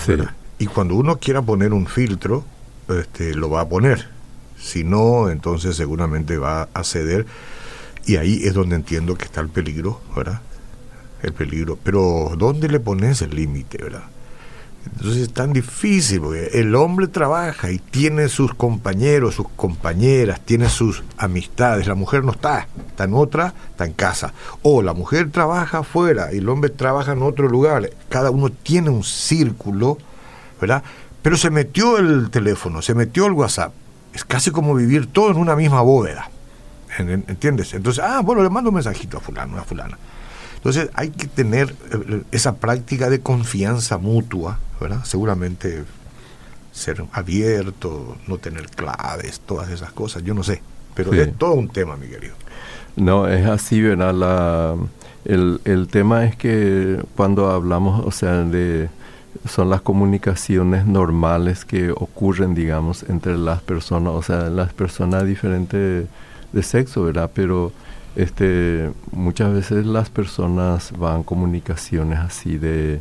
Y 0.59 0.67
cuando 0.67 0.95
uno 0.95 1.19
quiera 1.19 1.43
poner 1.43 1.73
un 1.73 1.87
filtro, 1.87 2.45
este, 2.89 3.35
lo 3.35 3.51
va 3.51 3.63
a 3.63 3.69
poner. 3.69 4.09
Si 4.59 4.85
no, 4.85 5.31
entonces 5.31 5.77
seguramente 5.77 6.39
va 6.39 6.69
a 6.73 6.85
ceder. 6.85 7.27
Y 8.07 8.17
ahí 8.17 8.41
es 8.45 8.55
donde 8.55 8.77
entiendo 8.77 9.17
que 9.17 9.25
está 9.25 9.41
el 9.41 9.49
peligro, 9.49 10.01
¿verdad? 10.15 10.41
El 11.23 11.33
peligro. 11.33 11.79
Pero 11.83 12.33
¿dónde 12.37 12.69
le 12.69 12.81
pones 12.81 13.23
el 13.23 13.35
límite, 13.35 13.79
verdad? 13.83 14.05
Entonces 14.87 15.23
es 15.23 15.33
tan 15.33 15.53
difícil, 15.53 16.21
porque 16.21 16.51
el 16.55 16.75
hombre 16.75 17.09
trabaja 17.09 17.71
y 17.71 17.79
tiene 17.79 18.29
sus 18.29 18.55
compañeros, 18.55 19.35
sus 19.35 19.49
compañeras, 19.51 20.41
tiene 20.45 20.69
sus 20.69 21.03
amistades, 21.17 21.87
la 21.87 21.95
mujer 21.95 22.25
no 22.25 22.33
está, 22.33 22.69
está 22.89 23.05
en 23.05 23.15
otra, 23.15 23.55
está 23.71 23.87
en 23.87 23.93
casa. 23.93 24.33
O 24.63 24.83
la 24.83 24.93
mujer 24.93 25.31
trabaja 25.31 25.79
afuera 25.79 26.33
y 26.33 26.39
el 26.39 26.49
hombre 26.49 26.71
trabaja 26.71 27.13
en 27.13 27.23
otro 27.23 27.49
lugar, 27.49 27.91
cada 28.09 28.31
uno 28.31 28.51
tiene 28.51 28.91
un 28.91 29.05
círculo, 29.05 29.99
¿verdad? 30.61 30.83
Pero 31.23 31.37
se 31.37 31.51
metió 31.51 31.99
el 31.99 32.31
teléfono, 32.31 32.83
se 32.83 32.95
metió 32.95 33.27
el 33.27 33.33
WhatsApp, 33.33 33.73
es 34.13 34.25
casi 34.25 34.51
como 34.51 34.75
vivir 34.75 35.07
todo 35.07 35.31
en 35.31 35.39
una 35.39 35.57
misma 35.57 35.81
bóveda, 35.81 36.31
¿entiendes? 36.99 37.75
Entonces, 37.75 38.05
ah, 38.05 38.21
bueno, 38.23 38.43
le 38.43 38.51
mando 38.51 38.71
un 38.71 38.75
mensajito 38.75 39.17
a 39.17 39.21
fulano, 39.21 39.59
a 39.59 39.65
fulana. 39.65 39.99
Entonces 40.65 40.89
hay 40.95 41.11
que 41.11 41.27
tener 41.27 41.75
eh, 41.93 42.23
esa 42.31 42.55
práctica 42.57 43.11
de 43.11 43.21
confianza 43.21 43.99
mutua, 43.99 44.59
¿verdad? 44.85 45.05
Seguramente 45.05 45.85
ser 46.73 47.05
abierto, 47.13 48.17
no 48.27 48.39
tener 48.39 48.67
claves, 48.67 49.41
todas 49.41 49.71
esas 49.71 49.93
cosas, 49.93 50.23
yo 50.25 50.35
no 50.35 50.43
sé, 50.43 50.63
pero 50.95 51.13
es 51.13 51.37
todo 51.37 51.55
un 51.55 51.69
tema, 51.69 51.97
mi 51.97 52.09
querido. 52.09 52.35
No, 52.97 53.29
es 53.29 53.47
así, 53.47 53.81
¿verdad? 53.81 54.15
La, 54.15 54.77
el, 55.25 55.61
el 55.65 55.89
tema 55.89 56.25
es 56.25 56.37
que 56.37 57.03
cuando 57.17 57.51
hablamos, 57.51 58.05
o 58.05 58.11
sea, 58.11 58.43
de 58.45 58.89
son 59.49 59.69
las 59.69 59.83
comunicaciones 59.83 60.87
normales 60.87 61.65
que 61.65 61.91
ocurren, 61.91 62.55
digamos, 62.55 63.05
entre 63.09 63.37
las 63.37 63.63
personas, 63.63 64.13
o 64.15 64.23
sea, 64.23 64.49
las 64.49 64.73
personas 64.73 65.27
diferentes 65.27 66.07
de 66.53 66.63
sexo, 66.63 67.05
¿verdad? 67.05 67.31
Pero 67.35 67.73
este, 68.17 68.91
muchas 69.13 69.53
veces 69.53 69.87
las 69.87 70.09
personas 70.09 70.93
van 70.97 71.25
comunicaciones 71.25 72.21
así 72.21 72.59
de, 72.59 73.01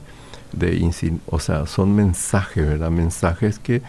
de 0.53 1.21
o 1.27 1.39
sea, 1.39 1.65
son 1.67 1.95
mensajes, 1.95 2.65
¿verdad? 2.65 2.91
Mensajes 2.91 3.59
que 3.59 3.81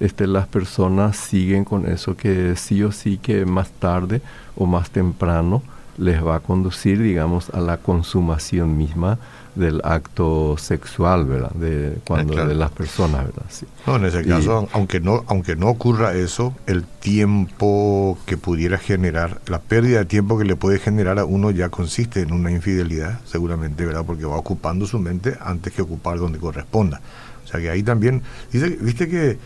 este, 0.00 0.26
las 0.26 0.46
personas 0.48 1.16
siguen 1.16 1.64
con 1.64 1.86
eso 1.86 2.16
que 2.16 2.56
sí 2.56 2.82
o 2.82 2.90
sí 2.90 3.18
que 3.18 3.44
más 3.44 3.70
tarde 3.70 4.20
o 4.56 4.66
más 4.66 4.90
temprano 4.90 5.62
les 5.98 6.24
va 6.24 6.36
a 6.36 6.40
conducir, 6.40 7.00
digamos, 7.00 7.50
a 7.50 7.60
la 7.60 7.76
consumación 7.76 8.76
misma 8.76 9.18
del 9.54 9.80
acto 9.84 10.56
sexual, 10.58 11.26
¿verdad? 11.26 11.50
De 11.52 11.98
cuando 12.06 12.46
de 12.46 12.54
las 12.54 12.70
personas, 12.70 13.26
¿verdad? 13.26 13.44
Sí. 13.50 13.66
No, 13.86 13.96
en 13.96 14.06
ese 14.06 14.24
caso, 14.24 14.68
aunque 14.72 15.00
no 15.00 15.24
aunque 15.26 15.56
no 15.56 15.68
ocurra 15.68 16.14
eso, 16.14 16.54
el 16.66 16.84
tiempo 16.84 18.18
que 18.26 18.36
pudiera 18.36 18.78
generar, 18.78 19.40
la 19.46 19.60
pérdida 19.60 19.98
de 19.98 20.04
tiempo 20.06 20.38
que 20.38 20.44
le 20.44 20.56
puede 20.56 20.78
generar 20.78 21.18
a 21.18 21.24
uno 21.24 21.50
ya 21.50 21.68
consiste 21.68 22.20
en 22.20 22.32
una 22.32 22.50
infidelidad, 22.50 23.20
seguramente, 23.24 23.84
¿verdad? 23.84 24.04
Porque 24.06 24.24
va 24.24 24.36
ocupando 24.36 24.86
su 24.86 24.98
mente 24.98 25.36
antes 25.40 25.72
que 25.72 25.82
ocupar 25.82 26.18
donde 26.18 26.38
corresponda. 26.38 27.00
O 27.44 27.46
sea 27.46 27.60
que 27.60 27.68
ahí 27.68 27.82
también, 27.82 28.22
dice, 28.50 28.70
viste 28.80 29.08
que 29.08 29.38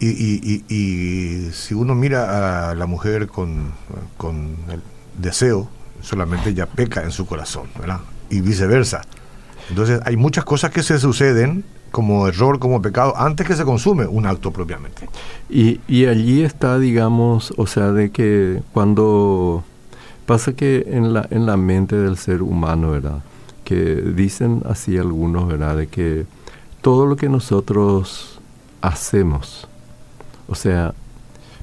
y, 0.00 0.06
y, 0.06 0.64
y, 0.68 0.74
y 0.74 1.52
si 1.52 1.74
uno 1.74 1.94
mira 1.94 2.70
a 2.70 2.74
la 2.76 2.86
mujer 2.86 3.26
con, 3.26 3.72
con 4.16 4.56
el 4.70 4.80
deseo, 5.20 5.68
solamente 6.00 6.54
ya 6.54 6.66
peca 6.66 7.02
en 7.02 7.10
su 7.10 7.26
corazón, 7.26 7.68
¿verdad? 7.78 8.00
Y 8.30 8.40
viceversa. 8.40 9.02
Entonces 9.68 10.00
hay 10.04 10.16
muchas 10.16 10.44
cosas 10.44 10.70
que 10.70 10.82
se 10.82 10.98
suceden 10.98 11.64
como 11.90 12.28
error, 12.28 12.58
como 12.58 12.82
pecado, 12.82 13.14
antes 13.16 13.46
que 13.46 13.54
se 13.54 13.64
consume 13.64 14.06
un 14.06 14.26
acto 14.26 14.52
propiamente. 14.52 15.08
Y, 15.48 15.80
y 15.88 16.06
allí 16.06 16.42
está, 16.42 16.78
digamos, 16.78 17.52
o 17.56 17.66
sea, 17.66 17.92
de 17.92 18.10
que 18.10 18.62
cuando 18.72 19.64
pasa 20.26 20.52
que 20.52 20.86
en 20.88 21.14
la, 21.14 21.26
en 21.30 21.46
la 21.46 21.56
mente 21.56 21.96
del 21.96 22.18
ser 22.18 22.42
humano, 22.42 22.90
¿verdad? 22.90 23.22
Que 23.64 23.76
dicen 23.76 24.62
así 24.68 24.98
algunos, 24.98 25.48
¿verdad? 25.48 25.76
De 25.76 25.86
que 25.86 26.26
todo 26.82 27.06
lo 27.06 27.16
que 27.16 27.28
nosotros 27.28 28.38
hacemos, 28.80 29.66
o 30.48 30.54
sea, 30.54 30.94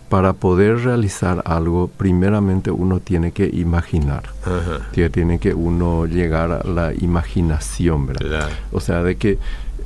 para 0.09 0.33
poder 0.33 0.83
realizar 0.83 1.41
algo, 1.45 1.87
primeramente 1.87 2.71
uno 2.71 2.99
tiene 2.99 3.31
que 3.31 3.49
imaginar. 3.51 4.23
Tiene 4.91 5.39
que 5.39 5.53
uno 5.53 6.05
llegar 6.05 6.51
a 6.51 6.67
la 6.67 6.93
imaginación, 6.93 8.07
¿verdad? 8.07 8.49
O 8.71 8.79
sea, 8.79 9.03
de 9.03 9.15
que, 9.15 9.39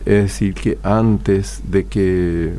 es 0.05 0.23
decir, 0.23 0.53
que 0.53 0.77
antes 0.83 1.61
de 1.69 1.85
que 1.85 2.53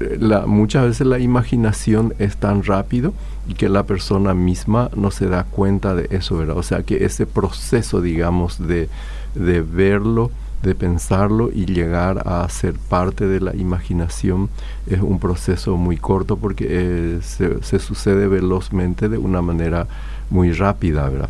eh, 0.00 0.16
la, 0.18 0.46
muchas 0.46 0.84
veces 0.86 1.06
la 1.06 1.20
imaginación 1.20 2.14
es 2.18 2.36
tan 2.36 2.64
rápido 2.64 3.14
y 3.46 3.54
que 3.54 3.68
la 3.68 3.84
persona 3.84 4.34
misma 4.34 4.90
no 4.96 5.10
se 5.10 5.28
da 5.28 5.44
cuenta 5.44 5.94
de 5.94 6.08
eso, 6.10 6.36
¿verdad? 6.36 6.56
O 6.56 6.62
sea, 6.62 6.82
que 6.82 7.04
ese 7.04 7.26
proceso, 7.26 8.00
digamos, 8.00 8.58
de, 8.66 8.88
de 9.34 9.60
verlo, 9.60 10.30
de 10.64 10.74
pensarlo 10.74 11.50
y 11.52 11.66
llegar 11.66 12.22
a 12.26 12.48
ser 12.48 12.74
parte 12.74 13.26
de 13.26 13.40
la 13.40 13.54
imaginación 13.54 14.48
es 14.86 15.00
un 15.00 15.18
proceso 15.18 15.76
muy 15.76 15.96
corto 15.96 16.36
porque 16.36 16.66
eh, 16.68 17.20
se, 17.22 17.78
sucede 17.78 18.26
velozmente 18.26 19.08
de 19.08 19.18
una 19.18 19.42
manera 19.42 19.86
muy 20.30 20.52
rápida, 20.52 21.08
¿verdad? 21.08 21.28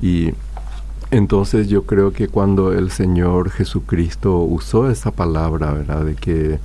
Y 0.00 0.32
entonces 1.10 1.68
yo 1.68 1.84
creo 1.84 2.12
que 2.12 2.28
cuando 2.28 2.72
el 2.72 2.90
Señor 2.90 3.50
Jesucristo 3.50 4.38
usó 4.38 4.90
esa 4.90 5.10
palabra, 5.10 5.72
¿verdad? 5.72 6.04
De 6.04 6.14
que, 6.14 6.58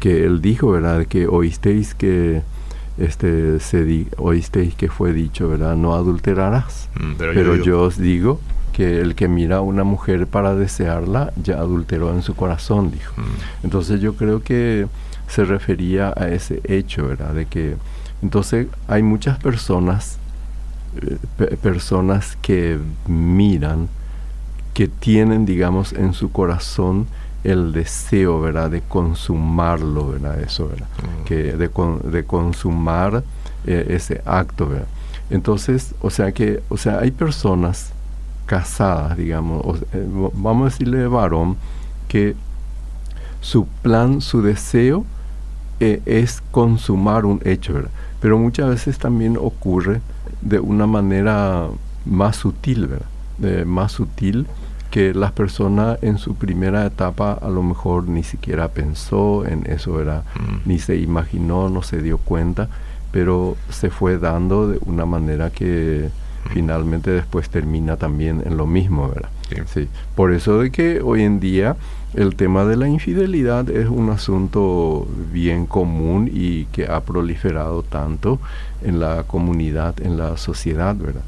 que 0.00 0.24
Él 0.24 0.40
dijo, 0.40 0.70
¿verdad? 0.70 0.98
De 0.98 1.06
que 1.06 1.26
oísteis 1.26 1.94
que 1.94 2.42
este 2.98 3.60
se 3.60 4.06
oísteis 4.16 4.74
que 4.74 4.88
fue 4.88 5.12
dicho, 5.12 5.48
¿verdad? 5.48 5.76
No 5.76 5.94
adulterarás. 5.94 6.88
Mm, 6.98 7.12
pero, 7.16 7.56
yo 7.56 7.82
os 7.82 7.96
digo 7.96 8.40
que 8.78 9.00
el 9.00 9.16
que 9.16 9.26
mira 9.26 9.56
a 9.56 9.60
una 9.60 9.82
mujer 9.82 10.28
para 10.28 10.54
desearla 10.54 11.32
ya 11.42 11.54
adulteró 11.54 12.12
en 12.14 12.22
su 12.22 12.36
corazón, 12.36 12.92
dijo. 12.92 13.12
Mm. 13.16 13.64
Entonces 13.64 14.00
yo 14.00 14.14
creo 14.14 14.40
que 14.40 14.86
se 15.26 15.44
refería 15.44 16.14
a 16.16 16.28
ese 16.28 16.60
hecho, 16.62 17.08
¿verdad? 17.08 17.34
De 17.34 17.46
que 17.46 17.74
entonces 18.22 18.68
hay 18.86 19.02
muchas 19.02 19.36
personas, 19.40 20.18
eh, 21.02 21.56
personas 21.60 22.38
que 22.40 22.78
miran, 23.08 23.88
que 24.74 24.86
tienen, 24.86 25.44
digamos, 25.44 25.92
en 25.92 26.14
su 26.14 26.30
corazón 26.30 27.08
el 27.42 27.72
deseo, 27.72 28.40
¿verdad? 28.40 28.70
De 28.70 28.80
consumarlo, 28.82 30.10
¿verdad? 30.10 30.40
Eso, 30.40 30.68
¿verdad? 30.68 30.86
Mm. 31.02 31.24
Que 31.24 31.34
de, 31.56 31.68
de 32.12 32.24
consumar 32.24 33.24
eh, 33.66 33.86
ese 33.88 34.22
acto, 34.24 34.68
¿verdad? 34.68 34.86
Entonces, 35.30 35.96
o 36.00 36.10
sea 36.10 36.30
que, 36.30 36.62
o 36.68 36.76
sea, 36.76 37.00
hay 37.00 37.10
personas 37.10 37.90
casadas, 38.48 39.16
digamos, 39.16 39.82
eh, 39.92 40.06
vamos 40.32 40.62
a 40.62 40.64
decirle 40.70 40.98
de 40.98 41.06
varón, 41.06 41.56
que 42.08 42.34
su 43.42 43.66
plan, 43.66 44.22
su 44.22 44.40
deseo 44.40 45.04
eh, 45.80 46.00
es 46.06 46.42
consumar 46.50 47.26
un 47.26 47.42
hecho, 47.44 47.74
¿verdad? 47.74 47.90
Pero 48.20 48.38
muchas 48.38 48.70
veces 48.70 48.98
también 48.98 49.36
ocurre 49.36 50.00
de 50.40 50.58
una 50.60 50.86
manera 50.86 51.68
más 52.06 52.36
sutil, 52.36 52.86
¿verdad? 52.86 53.06
más 53.66 53.92
sutil 53.92 54.48
que 54.90 55.14
las 55.14 55.32
personas 55.32 55.98
en 56.02 56.18
su 56.18 56.34
primera 56.34 56.86
etapa 56.86 57.32
a 57.32 57.48
lo 57.48 57.62
mejor 57.62 58.08
ni 58.08 58.22
siquiera 58.22 58.68
pensó 58.68 59.46
en 59.46 59.70
eso, 59.70 59.92
¿verdad? 59.92 60.24
Mm. 60.34 60.68
Ni 60.68 60.78
se 60.78 60.96
imaginó, 60.96 61.68
no 61.68 61.82
se 61.82 62.00
dio 62.00 62.18
cuenta, 62.18 62.68
pero 63.12 63.56
se 63.68 63.90
fue 63.90 64.18
dando 64.18 64.68
de 64.68 64.78
una 64.86 65.04
manera 65.04 65.50
que 65.50 66.10
finalmente 66.48 67.10
después 67.10 67.48
termina 67.50 67.96
también 67.96 68.42
en 68.44 68.56
lo 68.56 68.66
mismo, 68.66 69.08
¿verdad? 69.08 69.30
Sí. 69.66 69.88
Por 70.14 70.32
eso 70.32 70.60
de 70.60 70.70
que 70.70 71.00
hoy 71.00 71.22
en 71.22 71.40
día 71.40 71.76
el 72.14 72.36
tema 72.36 72.64
de 72.64 72.76
la 72.76 72.88
infidelidad 72.88 73.68
es 73.70 73.88
un 73.88 74.10
asunto 74.10 75.06
bien 75.32 75.66
común 75.66 76.30
y 76.32 76.64
que 76.66 76.86
ha 76.86 77.00
proliferado 77.00 77.82
tanto 77.82 78.38
en 78.82 78.98
la 78.98 79.24
comunidad, 79.24 80.00
en 80.00 80.16
la 80.16 80.36
sociedad, 80.36 80.96
¿verdad? 80.96 81.22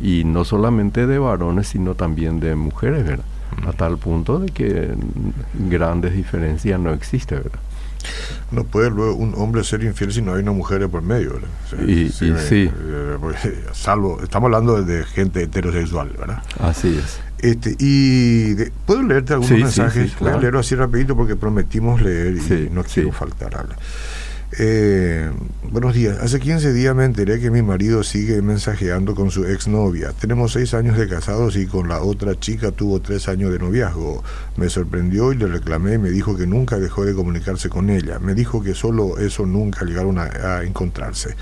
y 0.00 0.24
no 0.24 0.44
solamente 0.44 1.06
de 1.06 1.18
varones, 1.18 1.68
sino 1.68 1.94
también 1.94 2.40
de 2.40 2.54
mujeres, 2.54 3.04
¿verdad? 3.04 3.24
A 3.66 3.72
tal 3.72 3.98
punto 3.98 4.38
de 4.38 4.48
que 4.48 4.94
grandes 5.68 6.14
diferencias 6.14 6.78
no 6.78 6.92
existen, 6.92 7.38
¿verdad? 7.38 7.60
No 8.50 8.64
puede 8.64 8.90
luego 8.90 9.14
un 9.14 9.34
hombre 9.36 9.64
ser 9.64 9.82
infiel 9.82 10.12
si 10.12 10.22
no 10.22 10.34
hay 10.34 10.42
una 10.42 10.52
mujer 10.52 10.88
por 10.88 11.02
medio. 11.02 11.40
y, 11.86 12.08
sí. 12.10 12.32
Eh, 12.32 13.16
pues, 13.20 13.36
salvo, 13.72 14.20
estamos 14.22 14.48
hablando 14.48 14.82
de 14.82 15.04
gente 15.04 15.42
heterosexual, 15.42 16.10
¿verdad? 16.18 16.42
Así 16.60 16.98
es. 17.02 17.20
Este, 17.38 17.76
y 17.78 18.54
¿Puedo 18.86 19.02
leerte 19.02 19.34
algunos 19.34 19.58
mensajes? 19.58 20.20
A 20.22 20.38
leerlo 20.38 20.60
así 20.60 20.74
rapidito 20.74 21.14
porque 21.16 21.36
prometimos 21.36 22.00
leer 22.00 22.36
y 22.36 22.70
no 22.70 22.82
quiero 22.84 23.12
faltar 23.12 23.56
a 23.56 23.64
eh, 24.58 25.30
buenos 25.70 25.94
días. 25.94 26.18
Hace 26.18 26.40
15 26.40 26.72
días 26.72 26.94
me 26.94 27.04
enteré 27.04 27.40
que 27.40 27.50
mi 27.50 27.62
marido 27.62 28.02
sigue 28.02 28.42
mensajeando 28.42 29.14
con 29.14 29.30
su 29.30 29.44
exnovia. 29.44 30.12
Tenemos 30.12 30.52
6 30.52 30.74
años 30.74 30.96
de 30.96 31.08
casados 31.08 31.56
y 31.56 31.66
con 31.66 31.88
la 31.88 32.02
otra 32.02 32.38
chica 32.38 32.70
tuvo 32.70 33.00
3 33.00 33.28
años 33.28 33.52
de 33.52 33.58
noviazgo. 33.58 34.22
Me 34.56 34.68
sorprendió 34.68 35.32
y 35.32 35.36
le 35.36 35.46
reclamé 35.46 35.98
me 35.98 36.10
dijo 36.10 36.36
que 36.36 36.46
nunca 36.46 36.78
dejó 36.78 37.04
de 37.04 37.14
comunicarse 37.14 37.68
con 37.68 37.90
ella. 37.90 38.18
Me 38.18 38.34
dijo 38.34 38.62
que 38.62 38.74
solo 38.74 39.18
eso 39.18 39.46
nunca 39.46 39.84
llegaron 39.84 40.18
a 40.18 40.62
encontrarse 40.62 41.36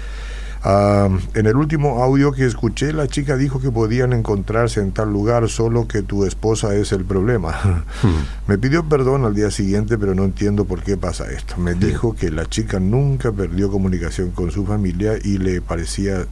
en 0.65 1.47
el 1.47 1.57
último 1.57 2.03
audio 2.03 2.33
que 2.33 2.47
escuché, 2.47 2.93
la 2.93 3.09
chica 3.09 3.37
dijo 3.37 3.61
que 3.61 3.71
podían 3.71 4.13
encontrarse 4.13 4.81
en 4.81 4.93
tal 4.93 5.13
lugar, 5.13 5.49
solo 5.49 5.89
que 5.89 6.03
tu 6.03 6.25
esposa 6.25 6.75
es 6.75 6.93
el 6.93 7.05
problema. 7.05 7.85
Hmm. 8.03 8.25
Me 8.49 8.59
pidió 8.59 8.85
perdón 8.89 9.25
al 9.25 9.35
día 9.35 9.51
siguiente, 9.51 9.97
pero 9.97 10.15
no 10.15 10.25
entiendo 10.25 10.65
por 10.65 10.83
qué 10.83 10.97
pasa 10.97 11.31
esto. 11.31 11.57
Me 11.57 11.75
dijo 11.75 12.17
que 12.17 12.31
la 12.31 12.47
chica 12.47 12.81
nunca 12.81 13.31
perdió 13.31 13.71
comunicación 13.71 14.31
con 14.31 14.51
su 14.51 14.67
familia 14.67 15.13
y 15.23 15.39
le 15.39 15.61
parecía 15.61 16.27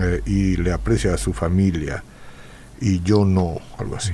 eh, 0.00 0.22
y 0.24 0.56
le 0.56 0.72
aprecia 0.72 1.12
a 1.14 1.18
su 1.18 1.34
familia 1.34 2.02
y 2.80 3.00
yo 3.02 3.24
no, 3.24 3.56
algo 3.78 3.96
así. 3.96 4.12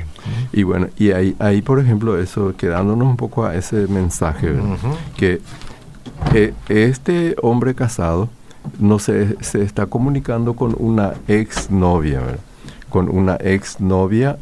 Y 0.53 0.63
bueno, 0.63 0.89
y 0.97 1.11
ahí, 1.13 1.35
ahí 1.39 1.63
por 1.63 1.81
ejemplo, 1.81 2.19
eso, 2.19 2.55
quedándonos 2.57 3.09
un 3.09 3.17
poco 3.17 3.45
a 3.45 3.57
ese 3.57 3.87
mensaje, 3.89 4.53
que 5.17 5.41
eh, 6.35 6.55
este 6.69 7.35
hombre 7.43 7.75
casado, 7.75 8.29
no 8.81 8.99
se, 8.99 9.37
se 9.43 9.63
está 9.63 9.87
comunicando 9.87 10.55
con 10.55 10.75
una 10.79 11.15
ex 11.29 11.71
novia, 11.71 12.21
con 12.89 13.09
una 13.09 13.37
ex 13.41 13.81
novia 13.81 14.39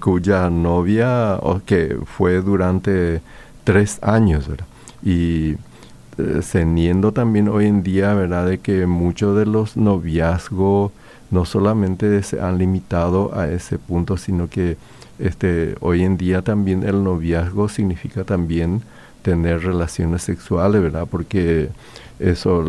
cuya 0.00 0.50
novia 0.50 1.36
o 1.36 1.60
que 1.64 1.96
fue 2.04 2.40
durante 2.40 3.20
tres 3.64 3.98
años, 4.02 4.48
y 5.02 5.56
teniendo 6.50 7.08
eh, 7.08 7.12
también 7.12 7.48
hoy 7.48 7.66
en 7.66 7.82
día, 7.82 8.14
¿verdad? 8.14 8.46
De 8.46 8.58
que 8.58 8.86
muchos 8.86 9.36
de 9.36 9.46
los 9.46 9.76
noviazgos 9.76 10.92
no 11.30 11.44
solamente 11.44 12.22
se 12.22 12.40
han 12.40 12.58
limitado 12.58 13.34
a 13.34 13.48
ese 13.48 13.78
punto, 13.78 14.16
sino 14.16 14.48
que 14.48 14.76
este, 15.18 15.74
hoy 15.80 16.04
en 16.04 16.16
día 16.16 16.42
también 16.42 16.82
el 16.84 17.04
noviazgo 17.04 17.68
significa 17.68 18.24
también 18.24 18.82
tener 19.22 19.62
relaciones 19.62 20.22
sexuales, 20.22 20.80
¿verdad? 20.80 21.06
Porque 21.10 21.68
eso, 22.18 22.64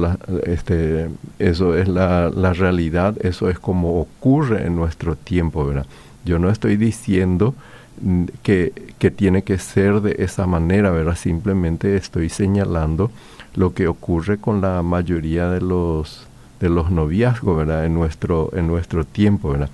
este, 0.46 1.10
eso 1.40 1.76
es 1.76 1.88
la, 1.88 2.30
la, 2.30 2.54
realidad, 2.54 3.16
eso 3.22 3.50
es 3.50 3.60
como 3.60 4.00
ocurre 4.02 4.66
en 4.66 4.76
nuestro 4.76 5.16
tiempo, 5.16 5.66
¿verdad? 5.66 5.86
Yo 6.26 6.40
no 6.40 6.50
estoy 6.50 6.78
diciendo 6.78 7.56
mm, 8.02 8.26
que, 8.44 8.74
que 9.00 9.12
tiene 9.12 9.44
que 9.44 9.58
ser 9.58 10.02
de 10.02 10.16
esa 10.20 10.46
manera, 10.46 10.92
¿verdad? 10.92 11.16
Simplemente 11.16 11.96
estoy 11.96 12.30
señalando 12.30 13.12
lo 13.56 13.74
que 13.74 13.88
ocurre 13.88 14.38
con 14.38 14.62
la 14.62 14.84
mayoría 14.84 15.50
de 15.50 15.62
los 15.62 16.28
de 16.60 16.70
los 16.70 16.92
noviazgos, 16.92 17.58
¿verdad? 17.58 17.86
En 17.86 17.94
nuestro, 17.94 18.50
en 18.54 18.68
nuestro 18.68 19.06
tiempo, 19.06 19.52
¿verdad? 19.52 19.70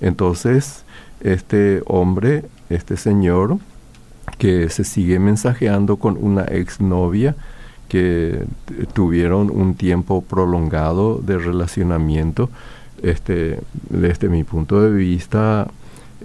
Entonces, 0.00 0.84
este 1.20 1.82
hombre, 1.86 2.44
este 2.70 2.96
señor, 2.96 3.58
que 4.38 4.68
se 4.68 4.84
sigue 4.84 5.18
mensajeando 5.18 5.96
con 5.96 6.16
una 6.16 6.44
exnovia 6.44 7.34
que 7.88 8.44
tuvieron 8.92 9.50
un 9.50 9.74
tiempo 9.74 10.22
prolongado 10.22 11.18
de 11.18 11.38
relacionamiento, 11.38 12.50
este, 13.02 13.60
desde 13.88 14.28
mi 14.28 14.44
punto 14.44 14.80
de 14.82 14.90
vista, 14.90 15.68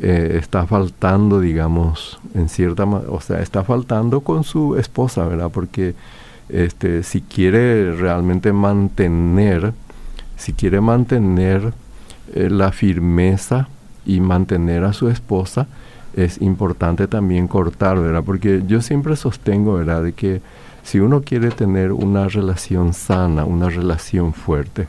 eh, 0.01 0.37
está 0.39 0.65
faltando, 0.65 1.39
digamos, 1.39 2.19
en 2.33 2.49
cierta, 2.49 2.83
o 2.85 3.21
sea, 3.21 3.41
está 3.41 3.63
faltando 3.63 4.21
con 4.21 4.43
su 4.43 4.75
esposa, 4.75 5.25
¿verdad? 5.27 5.51
Porque 5.51 5.93
este, 6.49 7.03
si 7.03 7.21
quiere 7.21 7.93
realmente 7.95 8.53
mantener, 8.53 9.73
si 10.35 10.53
quiere 10.53 10.81
mantener 10.81 11.73
eh, 12.33 12.49
la 12.49 12.71
firmeza 12.71 13.67
y 14.05 14.19
mantener 14.19 14.83
a 14.83 14.93
su 14.93 15.09
esposa, 15.09 15.67
es 16.15 16.41
importante 16.41 17.07
también 17.07 17.47
cortar, 17.47 17.99
¿verdad? 17.99 18.23
Porque 18.25 18.63
yo 18.67 18.81
siempre 18.81 19.15
sostengo, 19.15 19.75
¿verdad? 19.75 20.03
De 20.03 20.13
que 20.13 20.41
si 20.83 20.99
uno 20.99 21.21
quiere 21.21 21.49
tener 21.49 21.91
una 21.91 22.27
relación 22.27 22.93
sana, 22.93 23.45
una 23.45 23.69
relación 23.69 24.33
fuerte, 24.33 24.87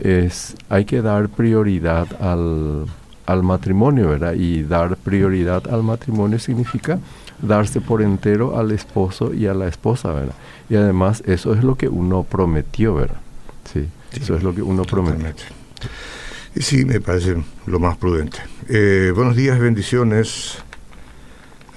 es, 0.00 0.54
hay 0.68 0.84
que 0.84 1.02
dar 1.02 1.28
prioridad 1.28 2.06
al, 2.22 2.86
al 3.26 3.42
matrimonio, 3.42 4.08
¿verdad? 4.08 4.34
Y 4.34 4.62
dar 4.62 4.96
prioridad 4.96 5.66
al 5.72 5.82
matrimonio 5.82 6.38
significa 6.38 6.98
darse 7.40 7.80
por 7.80 8.02
entero 8.02 8.58
al 8.58 8.70
esposo 8.70 9.34
y 9.34 9.46
a 9.46 9.54
la 9.54 9.68
esposa, 9.68 10.12
¿verdad? 10.12 10.34
Y 10.70 10.76
además 10.76 11.22
eso 11.26 11.54
es 11.54 11.64
lo 11.64 11.74
que 11.76 11.88
uno 11.88 12.22
prometió, 12.22 12.94
¿verdad? 12.94 13.20
Sí, 13.72 13.88
eso 14.12 14.36
es 14.36 14.42
lo 14.42 14.54
que 14.54 14.62
uno 14.62 14.84
prometió. 14.84 15.46
Sí, 16.56 16.84
me 16.84 17.00
parece 17.00 17.36
lo 17.66 17.80
más 17.80 17.96
prudente. 17.96 18.38
Eh, 18.68 19.12
buenos 19.14 19.36
días, 19.36 19.58
bendiciones. 19.58 20.58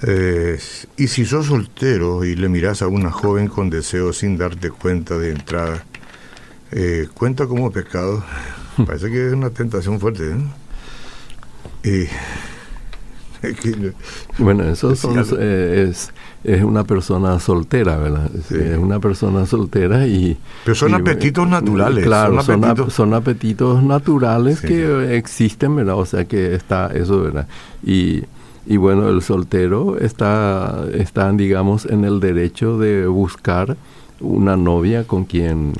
Eh, 0.08 0.56
y 0.96 1.08
si 1.08 1.24
sos 1.24 1.46
soltero 1.46 2.24
y 2.24 2.36
le 2.36 2.48
miras 2.48 2.80
a 2.80 2.86
una 2.86 3.10
joven 3.10 3.48
con 3.48 3.70
deseo 3.70 4.12
sin 4.12 4.38
darte 4.38 4.70
cuenta 4.70 5.18
de 5.18 5.32
entrada, 5.32 5.84
eh, 6.70 7.08
¿cuenta 7.12 7.48
como 7.48 7.72
pecado? 7.72 8.22
Parece 8.86 9.10
que 9.10 9.26
es 9.26 9.32
una 9.32 9.50
tentación 9.50 9.98
fuerte. 9.98 10.36
¿eh? 11.82 12.08
bueno, 14.38 14.62
eso 14.64 14.92
es, 14.92 16.12
es 16.44 16.62
una 16.62 16.84
persona 16.84 17.40
soltera, 17.40 17.96
¿verdad? 17.96 18.30
Es 18.34 18.78
una 18.78 19.00
persona 19.00 19.44
soltera 19.44 20.06
y... 20.06 20.38
Pero 20.64 20.74
son 20.76 20.94
apetitos 20.94 21.48
naturales. 21.48 22.04
Claro, 22.04 22.40
son 22.90 23.12
apetitos, 23.14 23.82
naturales 23.82 24.60
que 24.60 25.16
existen, 25.16 25.74
¿verdad? 25.74 25.96
O 25.96 26.06
sea 26.06 26.26
que 26.26 26.54
está 26.54 26.92
eso, 26.94 27.22
¿verdad? 27.22 27.48
Y 27.84 28.22
y 28.66 28.76
bueno, 28.78 29.08
el 29.08 29.22
soltero 29.22 29.96
está, 29.98 30.86
está, 30.92 31.30
digamos, 31.32 31.86
en 31.86 32.04
el 32.04 32.18
derecho 32.20 32.78
de 32.78 33.06
buscar 33.06 33.76
una 34.20 34.56
novia 34.56 35.04
con 35.04 35.24
quien 35.24 35.74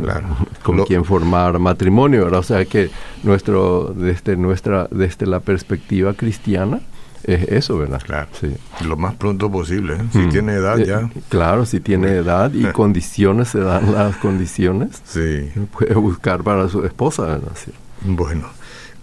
con 0.63 0.85
quien 0.85 1.05
formar 1.05 1.59
matrimonio, 1.59 2.25
¿verdad? 2.25 2.41
O 2.41 2.45
sea 2.45 2.65
que 2.65 2.91
nuestro 3.23 3.95
desde 3.97 4.37
nuestra 4.37 4.89
desde 4.91 5.27
la 5.27 5.41
perspectiva 5.41 6.15
cristiana 6.15 6.81
es 7.25 7.49
eso, 7.49 7.79
¿verdad? 7.79 8.01
Claro. 8.05 8.29
Sí. 8.39 8.55
Lo 8.87 8.97
más 8.97 9.15
pronto 9.15 9.51
posible, 9.51 9.95
¿eh? 9.95 10.05
si 10.13 10.19
mm. 10.19 10.29
tiene 10.29 10.53
edad 10.53 10.79
ya. 10.79 11.01
Eh, 11.01 11.23
claro, 11.29 11.67
si 11.67 11.81
tiene 11.81 12.09
edad 12.09 12.53
y 12.53 12.65
condiciones 12.73 13.49
se 13.49 13.59
dan 13.59 13.93
las 13.93 14.17
condiciones. 14.17 15.03
Sí. 15.05 15.51
Puede 15.73 15.95
buscar 15.95 16.45
para 16.45 16.69
su 16.69 16.85
esposa, 16.85 17.23
¿verdad? 17.23 17.53
Bueno, 18.03 18.49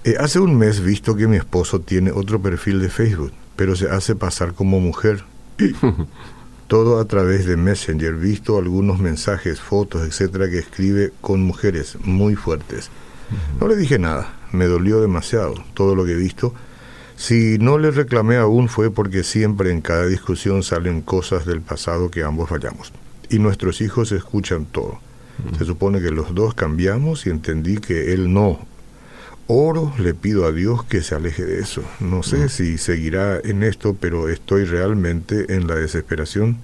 eh, 0.06 0.16
hace 0.20 0.40
un 0.40 0.56
mes 0.56 0.80
visto 0.80 1.16
que 1.18 1.28
mi 1.28 1.36
esposo 1.36 1.82
tiene 1.82 2.12
otro 2.12 2.40
perfil 2.42 2.80
de 2.80 2.90
Facebook 2.90 3.34
pero 3.56 3.76
se 3.76 3.90
hace 3.90 4.16
pasar 4.16 4.54
como 4.54 4.80
mujer. 4.80 5.24
Todo 6.68 7.00
a 7.00 7.06
través 7.06 7.46
de 7.46 7.58
Messenger, 7.58 8.16
visto 8.16 8.58
algunos 8.58 9.00
mensajes, 9.00 9.60
fotos, 9.60 10.08
etcétera, 10.08 10.50
que 10.50 10.60
escribe 10.60 11.12
con 11.22 11.42
mujeres 11.44 11.98
muy 12.04 12.36
fuertes. 12.36 12.90
No 13.60 13.68
le 13.68 13.76
dije 13.76 14.00
nada, 14.00 14.34
me 14.52 14.66
dolió 14.66 15.02
demasiado 15.02 15.56
todo 15.74 15.96
lo 15.96 16.06
que 16.06 16.12
he 16.12 16.16
visto. 16.16 16.54
Si 17.16 17.58
no 17.60 17.78
le 17.78 17.92
reclamé 17.92 18.38
aún 18.38 18.70
fue 18.70 18.92
porque 18.92 19.24
siempre 19.24 19.72
en 19.72 19.82
cada 19.82 20.06
discusión 20.06 20.64
salen 20.64 21.02
cosas 21.02 21.46
del 21.46 21.62
pasado 21.62 22.10
que 22.10 22.24
ambos 22.24 22.50
fallamos. 22.50 22.92
Y 23.30 23.40
nuestros 23.40 23.82
hijos 23.82 24.12
escuchan 24.12 24.66
todo. 24.66 25.00
Se 25.58 25.66
supone 25.66 26.00
que 26.00 26.12
los 26.12 26.36
dos 26.36 26.54
cambiamos 26.54 27.26
y 27.26 27.30
entendí 27.30 27.78
que 27.78 28.14
él 28.14 28.32
no, 28.32 28.60
oro, 29.48 29.94
le 30.00 30.14
pido 30.14 30.46
a 30.46 30.52
Dios 30.52 30.84
que 30.84 31.02
se 31.02 31.16
aleje 31.16 31.46
de 31.46 31.60
eso. 31.60 31.84
No 32.00 32.24
sé 32.24 32.46
mm. 32.46 32.50
si 32.50 32.78
seguirá 32.78 33.40
en 33.40 33.64
esto, 33.64 33.96
pero 34.00 34.30
estoy 34.30 34.66
realmente 34.66 35.56
en 35.56 35.68
la 35.68 35.76
desesperación 35.76 36.58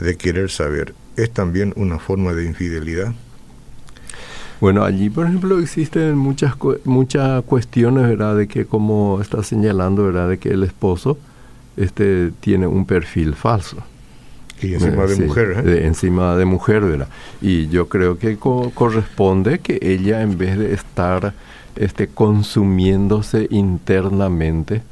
de 0.00 0.16
querer 0.16 0.50
saber. 0.50 0.94
¿Es 1.16 1.30
también 1.30 1.72
una 1.76 1.98
forma 1.98 2.32
de 2.32 2.44
infidelidad? 2.44 3.12
Bueno, 4.60 4.84
allí, 4.84 5.08
por 5.08 5.26
ejemplo, 5.26 5.58
existen 5.58 6.16
muchas 6.16 6.54
muchas 6.84 7.42
cuestiones, 7.44 8.06
¿verdad? 8.06 8.36
De 8.36 8.46
que, 8.46 8.66
como 8.66 9.20
está 9.20 9.42
señalando, 9.42 10.04
¿verdad? 10.04 10.28
De 10.28 10.38
que 10.38 10.50
el 10.50 10.62
esposo 10.62 11.18
este, 11.76 12.30
tiene 12.40 12.66
un 12.66 12.84
perfil 12.84 13.34
falso. 13.34 13.78
Y 14.62 14.74
encima 14.74 15.06
de 15.06 15.16
mujer, 15.16 15.54
¿eh? 15.58 15.62
De, 15.62 15.86
encima 15.86 16.36
de 16.36 16.44
mujer, 16.44 16.82
¿verdad? 16.82 17.08
Y 17.40 17.68
yo 17.68 17.88
creo 17.88 18.18
que 18.18 18.36
corresponde 18.36 19.60
que 19.60 19.78
ella, 19.80 20.20
en 20.20 20.36
vez 20.36 20.58
de 20.58 20.74
estar 20.74 21.32
este, 21.76 22.08
consumiéndose 22.08 23.46
internamente 23.50 24.82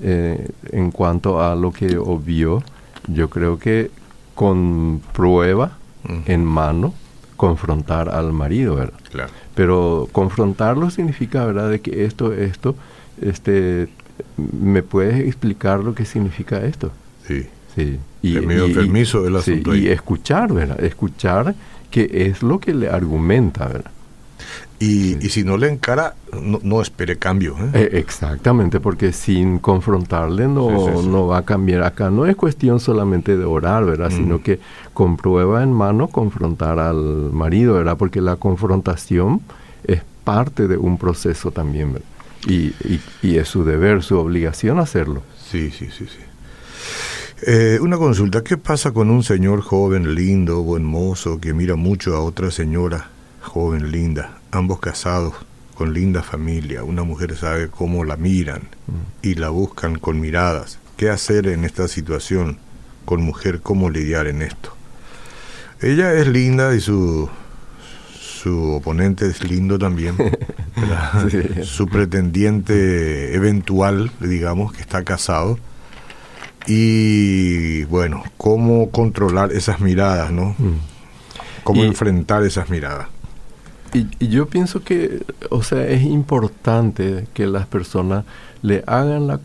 eh, 0.00 0.48
en 0.70 0.90
cuanto 0.90 1.42
a 1.42 1.54
lo 1.54 1.72
que 1.72 1.96
obvio, 1.98 2.62
yo 3.08 3.28
creo 3.30 3.58
que 3.58 3.90
con 4.34 5.00
prueba 5.12 5.78
en 6.26 6.44
mano 6.44 6.94
confrontar 7.36 8.08
al 8.08 8.32
marido, 8.32 8.76
¿verdad? 8.76 8.98
Claro. 9.10 9.32
Pero 9.54 10.08
confrontarlo 10.12 10.90
significa, 10.90 11.44
¿verdad?, 11.44 11.70
de 11.70 11.80
que 11.80 12.04
esto, 12.04 12.32
esto, 12.32 12.74
este, 13.20 13.88
¿me 14.36 14.82
puedes 14.82 15.20
explicar 15.20 15.80
lo 15.80 15.94
que 15.94 16.04
significa 16.04 16.64
esto? 16.64 16.90
Sí. 17.26 17.46
Sí. 17.74 17.98
Y, 18.22 18.34
permiso 18.34 19.22
del 19.22 19.36
asunto. 19.36 19.74
y 19.74 19.88
escuchar, 19.88 20.52
¿verdad? 20.52 20.82
Escuchar 20.84 21.54
qué 21.90 22.08
es 22.12 22.42
lo 22.42 22.60
que 22.60 22.74
le 22.74 22.88
argumenta, 22.88 23.66
¿verdad? 23.66 23.90
Y, 24.82 25.28
si 25.28 25.44
no 25.44 25.56
le 25.56 25.68
encara, 25.68 26.16
no, 26.32 26.82
espere 26.82 27.16
cambio. 27.16 27.56
¿eh? 27.56 27.70
Eh, 27.74 27.90
exactamente, 27.92 28.80
porque 28.80 29.12
sin 29.12 29.60
confrontarle 29.60 30.48
no, 30.48 31.02
no 31.02 31.28
va 31.28 31.38
a 31.38 31.44
cambiar. 31.44 31.84
Acá 31.84 32.10
no 32.10 32.26
es 32.26 32.34
cuestión 32.34 32.80
solamente 32.80 33.36
de 33.36 33.44
orar, 33.44 33.84
¿verdad? 33.84 34.10
Sino 34.10 34.42
que 34.42 34.58
con 34.92 35.16
prueba 35.16 35.62
en 35.62 35.72
mano 35.72 36.08
confrontar 36.08 36.80
al 36.80 36.96
marido, 37.32 37.74
¿verdad? 37.74 37.96
Porque 37.96 38.20
la 38.20 38.34
confrontación 38.34 39.40
es 39.84 40.02
parte 40.24 40.66
de 40.66 40.76
un 40.76 40.98
proceso 40.98 41.52
también, 41.52 41.92
¿verdad? 41.92 42.08
Y, 42.48 42.74
y, 43.22 43.36
es 43.36 43.46
su 43.46 43.62
deber, 43.62 44.02
su 44.02 44.18
obligación 44.18 44.80
hacerlo. 44.80 45.22
Sí, 45.48 45.70
sí, 45.70 45.90
sí, 45.96 46.06
sí. 46.06 46.18
Eh, 47.46 47.78
una 47.80 47.98
consulta, 47.98 48.42
¿qué 48.42 48.56
pasa 48.56 48.90
con 48.90 49.10
un 49.10 49.22
señor 49.22 49.60
joven, 49.60 50.16
lindo, 50.16 50.60
buen 50.62 50.82
mozo, 50.82 51.38
que 51.38 51.54
mira 51.54 51.76
mucho 51.76 52.16
a 52.16 52.20
otra 52.20 52.50
señora 52.50 53.11
joven, 53.42 53.92
linda, 53.92 54.38
ambos 54.50 54.80
casados, 54.80 55.34
con 55.74 55.94
linda 55.94 56.22
familia, 56.22 56.84
una 56.84 57.02
mujer 57.02 57.36
sabe 57.36 57.68
cómo 57.68 58.04
la 58.04 58.16
miran 58.16 58.62
y 59.22 59.34
la 59.34 59.48
buscan 59.48 59.98
con 59.98 60.20
miradas. 60.20 60.78
¿Qué 60.96 61.08
hacer 61.10 61.48
en 61.48 61.64
esta 61.64 61.88
situación 61.88 62.58
con 63.04 63.22
mujer? 63.22 63.60
¿Cómo 63.62 63.90
lidiar 63.90 64.26
en 64.26 64.42
esto? 64.42 64.76
Ella 65.80 66.14
es 66.14 66.28
linda 66.28 66.74
y 66.74 66.80
su, 66.80 67.28
su 68.12 68.74
oponente 68.74 69.26
es 69.26 69.42
lindo 69.42 69.78
también. 69.78 70.16
Su 71.64 71.86
pretendiente 71.86 73.34
eventual, 73.34 74.10
digamos, 74.20 74.72
que 74.72 74.80
está 74.80 75.04
casado. 75.04 75.58
Y 76.66 77.84
bueno, 77.84 78.22
cómo 78.36 78.90
controlar 78.90 79.52
esas 79.52 79.80
miradas, 79.80 80.30
¿no? 80.30 80.54
Mm. 80.58 80.78
Cómo 81.64 81.84
enfrentar 81.84 82.44
esas 82.44 82.70
miradas. 82.70 83.08
Y, 83.94 84.28
yo 84.28 84.46
pienso 84.46 84.82
que, 84.82 85.22
o 85.50 85.62
sea, 85.62 85.86
es 85.86 86.02
importante 86.02 87.26
que 87.34 87.46
las 87.46 87.66
personas 87.66 88.24
le 88.62 88.84
hagan 88.86 89.26
la, 89.26 89.40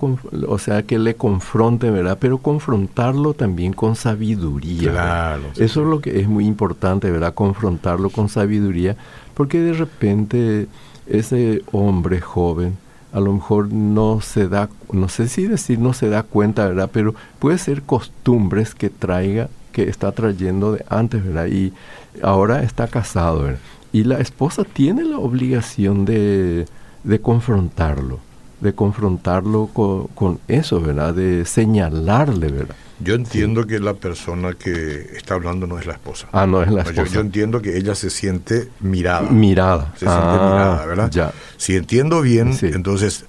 o 0.47 0.59
sea, 0.59 0.83
que 0.83 0.99
le 0.99 1.15
confronten, 1.15 1.93
¿verdad? 1.93 2.17
Pero 2.19 2.37
confrontarlo 2.37 3.33
también 3.33 3.73
con 3.73 3.95
sabiduría. 3.95 4.91
Claro. 4.91 5.43
Eso 5.57 5.81
es 5.81 5.87
lo 5.87 5.99
que 6.01 6.19
es 6.19 6.27
muy 6.27 6.45
importante, 6.45 7.11
¿verdad? 7.11 7.33
Confrontarlo 7.33 8.09
con 8.09 8.29
sabiduría, 8.29 8.95
porque 9.33 9.59
de 9.59 9.73
repente 9.73 10.67
ese 11.07 11.63
hombre 11.71 12.21
joven 12.21 12.77
a 13.13 13.19
lo 13.19 13.33
mejor 13.33 13.71
no 13.71 14.21
se 14.21 14.47
da, 14.47 14.69
no 14.91 15.09
sé 15.09 15.27
si 15.27 15.47
decir 15.47 15.79
no 15.79 15.93
se 15.93 16.09
da 16.09 16.23
cuenta, 16.23 16.67
¿verdad? 16.67 16.89
Pero 16.91 17.15
puede 17.39 17.57
ser 17.57 17.81
costumbres 17.81 18.75
que 18.75 18.89
traiga, 18.89 19.49
que 19.71 19.89
está 19.89 20.11
trayendo 20.11 20.73
de 20.73 20.85
antes, 20.89 21.25
¿verdad? 21.25 21.47
Y 21.47 21.73
ahora 22.21 22.63
está 22.63 22.87
casado, 22.87 23.43
¿verdad? 23.43 23.59
Y 23.91 24.03
la 24.03 24.19
esposa 24.19 24.63
tiene 24.63 25.03
la 25.03 25.17
obligación 25.17 26.05
de, 26.05 26.65
de 27.03 27.21
confrontarlo, 27.21 28.19
de 28.59 28.73
confrontarlo 28.73 29.67
con, 29.73 30.07
con, 30.07 30.39
eso, 30.47 30.81
¿verdad? 30.81 31.13
De 31.13 31.45
señalarle, 31.45 32.47
¿verdad? 32.49 32.75
Yo 32.99 33.13
entiendo 33.13 33.67
que 33.67 33.79
la 33.79 33.93
persona 33.93 34.53
que 34.53 35.11
está 35.15 35.35
hablando 35.35 35.67
no 35.67 35.77
es 35.77 35.85
la 35.85 35.93
esposa. 35.93 36.27
Ah, 36.31 36.47
no 36.47 36.63
es 36.63 36.71
la 36.71 36.81
esposa. 36.81 37.03
Yo, 37.05 37.13
yo 37.13 37.19
entiendo 37.21 37.61
que 37.61 37.77
ella 37.77 37.93
se 37.93 38.09
siente 38.09 38.69
mirada. 38.79 39.29
Mirada. 39.29 39.93
Se 39.93 40.05
siente 40.05 40.33
mirada, 40.33 40.85
¿verdad? 40.85 41.11
Ya. 41.11 41.31
Si 41.57 41.75
entiendo 41.75 42.21
bien, 42.21 42.53
sí. 42.53 42.67
entonces, 42.73 43.25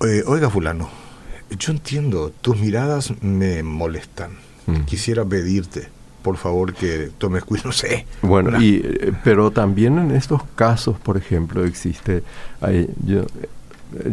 eh, 0.00 0.24
oiga 0.26 0.50
fulano, 0.50 0.88
yo 1.58 1.72
entiendo, 1.72 2.32
tus 2.40 2.58
miradas 2.58 3.12
me 3.22 3.62
molestan. 3.62 4.32
Mm. 4.66 4.82
Quisiera 4.82 5.24
pedirte, 5.24 5.88
por 6.22 6.36
favor, 6.36 6.74
que 6.74 7.10
tomes 7.18 7.44
cuidado, 7.44 7.68
no 7.68 7.72
sé. 7.72 8.06
Bueno, 8.22 8.60
y, 8.62 8.82
pero 9.24 9.50
también 9.50 9.98
en 9.98 10.10
estos 10.12 10.42
casos, 10.54 10.96
por 10.98 11.16
ejemplo, 11.16 11.64
existe, 11.64 12.22
hay, 12.60 12.88
yo, 13.04 13.24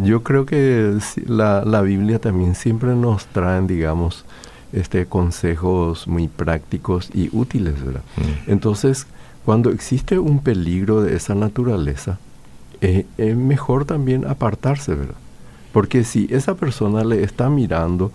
yo 0.04 0.24
creo 0.24 0.46
que 0.46 0.98
la, 1.26 1.64
la 1.66 1.82
Biblia 1.82 2.20
también 2.20 2.56
siempre 2.56 2.96
nos 2.96 3.26
traen, 3.28 3.68
digamos, 3.68 4.26
este, 4.74 5.06
consejos 5.06 6.08
muy 6.08 6.28
prácticos 6.28 7.10
y 7.14 7.30
útiles, 7.32 7.84
¿verdad? 7.84 8.04
Mm. 8.18 8.52
Entonces, 8.52 9.08
cuando 9.46 9.72
existe 9.72 10.20
un 10.20 10.42
peligro 10.44 11.02
de 11.02 11.16
esa 11.16 11.34
naturaleza, 11.36 12.20
eh, 12.82 13.06
es 13.18 13.36
mejor 13.36 13.86
también 13.86 14.26
apartarse, 14.26 14.94
¿verdad? 14.94 15.16
Porque 15.74 16.04
si 16.04 16.28
esa 16.30 16.56
persona 16.56 17.04
le 17.04 17.24
está 17.24 17.50
mirando, 17.50 18.12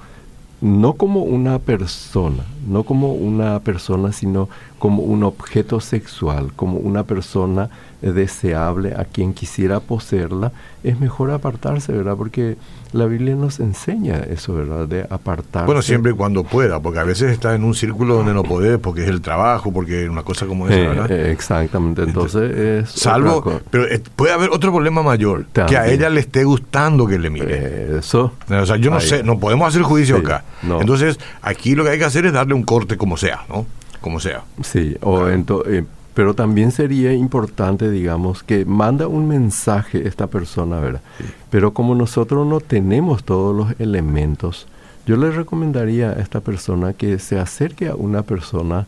no 0.61 0.95
como 0.95 1.23
una 1.23 1.59
persona, 1.59 2.45
no 2.67 2.85
como 2.85 3.13
una 3.13 3.61
persona, 3.61 4.13
sino 4.13 4.49
como 4.79 5.03
un 5.03 5.23
objeto 5.25 5.81
sexual, 5.81 6.53
como 6.55 6.79
una 6.79 7.05
persona 7.05 7.71
deseable 8.03 8.95
a 8.95 9.05
quien 9.05 9.33
quisiera 9.33 9.81
poseerla, 9.81 10.53
es 10.83 11.01
mejor 11.01 11.31
apartarse, 11.31 11.93
¿verdad? 11.93 12.17
Porque 12.17 12.57
la 12.93 13.07
Biblia 13.07 13.35
nos 13.35 13.59
enseña 13.61 14.19
eso, 14.19 14.55
¿verdad? 14.55 14.87
De 14.87 15.07
apartarse. 15.09 15.67
Bueno, 15.67 15.81
siempre 15.81 16.13
y 16.13 16.15
cuando 16.15 16.45
pueda, 16.45 16.81
porque 16.81 16.99
a 16.99 17.05
veces 17.05 17.33
está 17.33 17.55
en 17.55 17.65
un 17.65 17.75
círculo 17.75 18.17
donde 18.17 18.35
no 18.35 18.43
podés, 18.43 18.79
porque 18.79 19.03
es 19.03 19.09
el 19.09 19.23
trabajo, 19.23 19.73
porque 19.73 20.05
es 20.05 20.11
una 20.11 20.23
cosa 20.23 20.47
como 20.47 20.69
esa, 20.69 20.77
¿verdad? 20.77 21.11
Eh, 21.11 21.33
exactamente, 21.33 22.03
entonces 22.03 22.57
es... 22.57 22.91
Salvo, 22.91 23.63
pero 23.71 23.87
eh, 23.87 24.03
puede 24.15 24.33
haber 24.33 24.51
otro 24.51 24.71
problema 24.71 25.03
mayor, 25.03 25.47
También. 25.53 25.67
que 25.69 25.77
a 25.89 25.91
ella 25.91 26.11
le 26.11 26.21
esté 26.21 26.45
gustando 26.45 27.07
que 27.07 27.19
le 27.19 27.31
mire. 27.31 27.99
Eso. 27.99 28.33
O 28.49 28.67
sea, 28.67 28.77
yo 28.77 28.91
no 28.91 28.99
Ahí. 28.99 29.07
sé, 29.07 29.23
no 29.23 29.39
podemos 29.39 29.67
hacer 29.67 29.83
juicio 29.83 30.19
sí, 30.19 30.23
acá. 30.23 30.45
No. 30.63 30.81
Entonces, 30.81 31.19
aquí 31.43 31.75
lo 31.75 31.85
que 31.85 31.91
hay 31.91 31.99
que 31.99 32.05
hacer 32.05 32.27
es 32.27 32.33
darle 32.33 32.54
un 32.55 32.63
corte 32.63 32.97
como 32.97 33.17
sea, 33.17 33.45
¿no? 33.49 33.67
Como 34.01 34.21
sea. 34.21 34.45
Sí, 34.63 34.97
o 35.01 35.29
entonces... 35.29 35.75
Eh, 35.75 35.85
pero 36.15 36.35
también 36.35 36.71
sería 36.71 37.13
importante, 37.13 37.91
digamos, 37.91 38.45
que 38.45 38.65
manda 38.65 39.09
un 39.09 39.27
mensaje 39.27 40.07
esta 40.07 40.29
persona, 40.29 40.79
¿verdad? 40.79 41.03
Sí. 41.19 41.25
Pero 41.51 41.75
como 41.75 41.97
nosotros 41.97 42.47
no 42.47 42.61
tenemos 42.61 43.25
todos 43.25 43.55
los 43.55 43.81
elementos, 43.81 44.69
yo 45.07 45.17
le 45.17 45.33
recomendaría 45.33 46.11
a 46.11 46.21
esta 46.21 46.41
persona 46.41 46.93
que 46.93 47.19
se 47.19 47.39
acerque 47.39 47.89
a 47.89 47.97
una 47.97 48.23
persona 48.23 48.87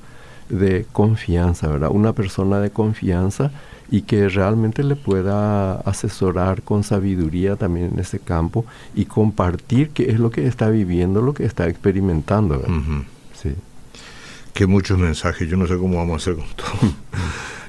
de 0.48 0.87
confianza, 0.92 1.66
¿verdad? 1.66 1.90
Una 1.92 2.12
persona 2.12 2.61
de 2.61 2.70
confianza 2.70 3.50
y 3.90 4.02
que 4.02 4.29
realmente 4.29 4.83
le 4.83 4.96
pueda 4.96 5.74
asesorar 5.81 6.62
con 6.62 6.85
sabiduría 6.85 7.57
también 7.57 7.90
en 7.92 7.98
ese 7.98 8.18
campo 8.18 8.64
y 8.94 9.05
compartir 9.05 9.90
qué 9.90 10.11
es 10.11 10.18
lo 10.18 10.31
que 10.31 10.46
está 10.46 10.70
viviendo, 10.70 11.20
lo 11.20 11.35
que 11.35 11.44
está 11.44 11.68
experimentando, 11.68 12.59
¿verdad? 12.61 12.76
Uh 12.76 12.81
-huh. 12.81 13.05
Que 14.57 14.66
muchos 14.66 14.99
mensajes, 14.99 15.47
yo 15.51 15.59
no 15.59 15.66
sé 15.66 15.77
cómo 15.77 15.99
vamos 15.99 16.14
a 16.14 16.16
hacer 16.16 16.42
con 16.42 16.57
todo. 16.57 16.95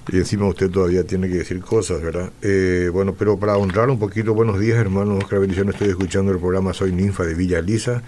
y 0.07 0.15
encima 0.15 0.47
usted 0.47 0.69
todavía 0.71 1.03
tiene 1.05 1.27
que 1.27 1.39
decir 1.39 1.59
cosas, 1.59 2.01
¿verdad? 2.01 2.31
Eh, 2.41 2.89
bueno, 2.93 3.13
pero 3.13 3.37
para 3.37 3.57
honrar 3.57 3.89
un 3.89 3.99
poquito, 3.99 4.33
buenos 4.33 4.57
días, 4.57 4.77
hermanos, 4.77 5.21
Oscar 5.21 5.41
Bendición, 5.41 5.67
estoy 5.67 5.89
escuchando 5.89 6.31
el 6.31 6.39
programa 6.39 6.73
Soy 6.73 6.93
Ninfa 6.93 7.25
de 7.25 7.33
Villa 7.33 7.61
Lisa. 7.61 8.03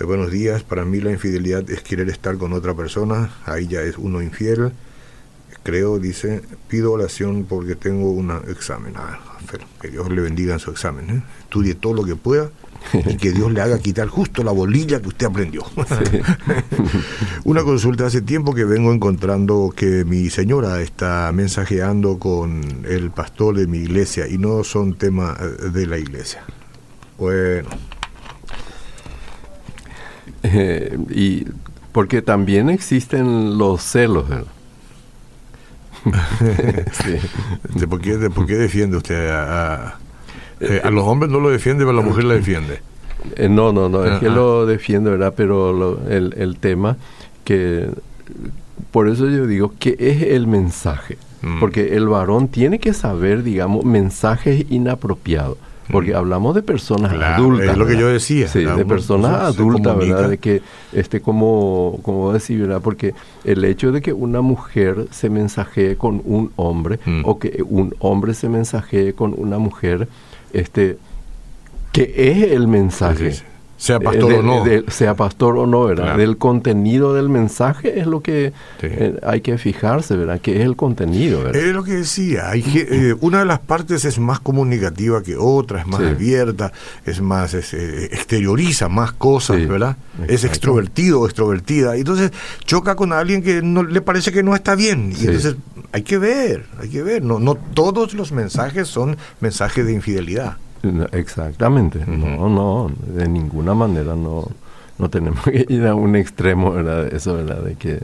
Eh, 0.00 0.04
buenos 0.04 0.30
días, 0.30 0.62
para 0.62 0.86
mí 0.86 1.00
la 1.00 1.10
infidelidad 1.10 1.68
es 1.68 1.82
querer 1.82 2.08
estar 2.08 2.38
con 2.38 2.54
otra 2.54 2.72
persona, 2.72 3.30
ahí 3.44 3.66
ya 3.66 3.82
es 3.82 3.98
uno 3.98 4.22
infiel. 4.22 4.72
Creo, 5.62 5.98
dice, 5.98 6.40
pido 6.66 6.92
oración 6.92 7.44
porque 7.44 7.74
tengo 7.74 8.10
un 8.10 8.30
examen. 8.48 8.94
Ah, 8.96 9.20
que 9.82 9.88
Dios 9.88 10.10
le 10.10 10.22
bendiga 10.22 10.54
en 10.54 10.60
su 10.60 10.70
examen. 10.70 11.10
¿eh? 11.10 11.22
Estudie 11.42 11.74
todo 11.74 11.92
lo 11.92 12.04
que 12.04 12.16
pueda 12.16 12.50
y 12.92 13.16
que 13.16 13.32
Dios 13.32 13.52
le 13.52 13.60
haga 13.60 13.78
quitar 13.78 14.08
justo 14.08 14.42
la 14.42 14.52
bolilla 14.52 15.00
que 15.00 15.08
usted 15.08 15.26
aprendió. 15.26 15.64
Sí. 15.64 16.20
Una 17.44 17.62
consulta 17.62 18.06
hace 18.06 18.22
tiempo 18.22 18.54
que 18.54 18.64
vengo 18.64 18.92
encontrando 18.92 19.72
que 19.74 20.04
mi 20.04 20.30
señora 20.30 20.80
está 20.80 21.30
mensajeando 21.32 22.18
con 22.18 22.84
el 22.88 23.10
pastor 23.10 23.56
de 23.56 23.66
mi 23.66 23.78
iglesia 23.78 24.28
y 24.28 24.38
no 24.38 24.64
son 24.64 24.94
tema 24.94 25.34
de 25.34 25.86
la 25.86 25.98
iglesia. 25.98 26.42
Bueno. 27.18 27.68
Eh, 30.42 30.98
y 31.10 31.46
porque 31.92 32.22
también 32.22 32.70
existen 32.70 33.56
los 33.56 33.82
celos, 33.82 34.28
¿verdad? 34.28 34.46
sí. 36.92 37.78
¿De, 37.78 37.88
por 37.88 38.00
qué, 38.00 38.18
¿De 38.18 38.28
por 38.28 38.46
qué 38.46 38.56
defiende 38.56 38.96
usted 38.98 39.30
a, 39.30 39.74
a 39.74 39.98
eh, 40.64 40.80
a 40.82 40.90
los 40.90 41.04
hombres 41.04 41.30
no 41.30 41.40
lo 41.40 41.50
defiende, 41.50 41.84
pero 41.84 41.98
a 41.98 42.02
la 42.02 42.06
mujer 42.08 42.24
la 42.24 42.34
defiende. 42.34 42.80
Eh, 43.36 43.48
no, 43.48 43.72
no, 43.72 43.88
no, 43.88 44.04
es 44.04 44.18
que 44.20 44.28
lo 44.28 44.66
defiende, 44.66 45.10
¿verdad? 45.10 45.34
Pero 45.36 45.72
lo, 45.72 46.08
el, 46.08 46.34
el 46.36 46.56
tema 46.58 46.96
que... 47.44 47.88
Por 48.90 49.08
eso 49.08 49.28
yo 49.28 49.46
digo 49.46 49.72
que 49.78 49.96
es 49.98 50.22
el 50.22 50.46
mensaje. 50.46 51.18
Mm. 51.44 51.60
Porque 51.60 51.96
el 51.96 52.08
varón 52.08 52.48
tiene 52.48 52.78
que 52.78 52.92
saber, 52.92 53.42
digamos, 53.42 53.84
mensajes 53.84 54.64
inapropiados. 54.70 55.58
Porque 55.90 56.12
mm. 56.12 56.16
hablamos 56.16 56.54
de 56.54 56.62
personas 56.62 57.12
claro, 57.12 57.42
adultas. 57.44 57.70
Es 57.70 57.76
lo 57.76 57.86
que 57.86 57.96
yo 57.98 58.08
decía. 58.08 58.48
Sí, 58.48 58.64
de 58.64 58.86
personas 58.86 59.42
adultas, 59.42 59.96
¿verdad? 59.98 60.30
De 60.30 60.38
que, 60.38 60.62
este, 60.92 61.20
como, 61.20 61.98
como 62.02 62.32
decir, 62.32 62.60
¿verdad? 62.60 62.80
Porque 62.82 63.14
el 63.44 63.64
hecho 63.64 63.92
de 63.92 64.00
que 64.00 64.12
una 64.12 64.40
mujer 64.40 65.06
se 65.10 65.28
mensajee 65.28 65.96
con 65.96 66.22
un 66.24 66.52
hombre 66.56 66.98
mm. 67.04 67.22
o 67.24 67.38
que 67.38 67.62
un 67.68 67.94
hombre 67.98 68.32
se 68.32 68.48
mensajee 68.48 69.12
con 69.12 69.34
una 69.36 69.58
mujer, 69.58 70.08
este, 70.54 70.98
que 71.92 72.14
es 72.16 72.52
el 72.52 72.66
mensaje. 72.66 73.32
Sí, 73.32 73.38
sí. 73.38 73.53
Sea 73.76 73.98
pastor 74.00 74.30
de, 74.30 74.38
o 74.38 74.42
no. 74.42 74.64
De, 74.64 74.84
sea 74.88 75.14
pastor 75.14 75.58
o 75.58 75.66
no, 75.66 75.84
¿verdad? 75.84 76.04
Claro. 76.04 76.18
Del 76.20 76.38
contenido 76.38 77.12
del 77.14 77.28
mensaje 77.28 77.98
es 77.98 78.06
lo 78.06 78.20
que 78.20 78.52
Sí. 78.80 78.86
eh, 78.88 79.18
hay 79.26 79.40
que 79.40 79.58
fijarse, 79.58 80.16
¿verdad? 80.16 80.40
Que 80.40 80.56
es 80.60 80.64
el 80.64 80.76
contenido, 80.76 81.42
¿verdad? 81.42 81.60
Es 81.62 81.74
lo 81.74 81.82
que 81.84 81.92
decía, 81.94 82.50
hay 82.50 82.62
que, 82.62 82.86
eh, 83.10 83.14
una 83.20 83.40
de 83.40 83.44
las 83.46 83.58
partes 83.58 84.04
es 84.04 84.18
más 84.18 84.38
comunicativa 84.40 85.22
que 85.22 85.36
otra, 85.36 85.80
es 85.80 85.86
más 85.86 86.00
Sí. 86.00 86.06
abierta, 86.06 86.72
es 87.04 87.20
más, 87.20 87.52
es, 87.54 87.74
eh, 87.74 88.04
exterioriza 88.12 88.88
más 88.88 89.12
cosas, 89.12 89.56
Sí, 89.58 89.66
¿verdad? 89.66 89.96
Es 90.28 90.44
extrovertido 90.44 91.20
o 91.20 91.26
extrovertida. 91.26 91.96
Y 91.96 92.00
entonces 92.00 92.30
choca 92.64 92.94
con 92.94 93.12
alguien 93.12 93.42
que 93.42 93.60
no 93.62 93.82
le 93.82 94.00
parece 94.00 94.30
que 94.32 94.42
no 94.42 94.54
está 94.54 94.74
bien. 94.76 95.10
Y 95.12 95.16
Sí. 95.16 95.26
entonces 95.26 95.56
hay 95.92 96.02
que 96.02 96.18
ver, 96.18 96.64
hay 96.80 96.88
que 96.88 97.02
ver. 97.02 97.22
No, 97.22 97.38
no 97.40 97.56
todos 97.56 98.14
los 98.14 98.30
mensajes 98.32 98.88
son 98.88 99.16
mensajes 99.40 99.84
de 99.84 99.92
infidelidad. 99.92 100.56
Exactamente. 101.12 102.04
No, 102.06 102.48
no, 102.48 102.90
de 103.06 103.28
ninguna 103.28 103.74
manera 103.74 104.14
no, 104.14 104.48
no 104.98 105.10
tenemos 105.10 105.44
que 105.44 105.66
ir 105.68 105.86
a 105.86 105.94
un 105.94 106.16
extremo, 106.16 106.72
¿verdad? 106.72 107.04
De 107.04 107.16
Eso, 107.16 107.34
¿verdad? 107.34 107.62
De 107.62 107.74
que... 107.76 108.00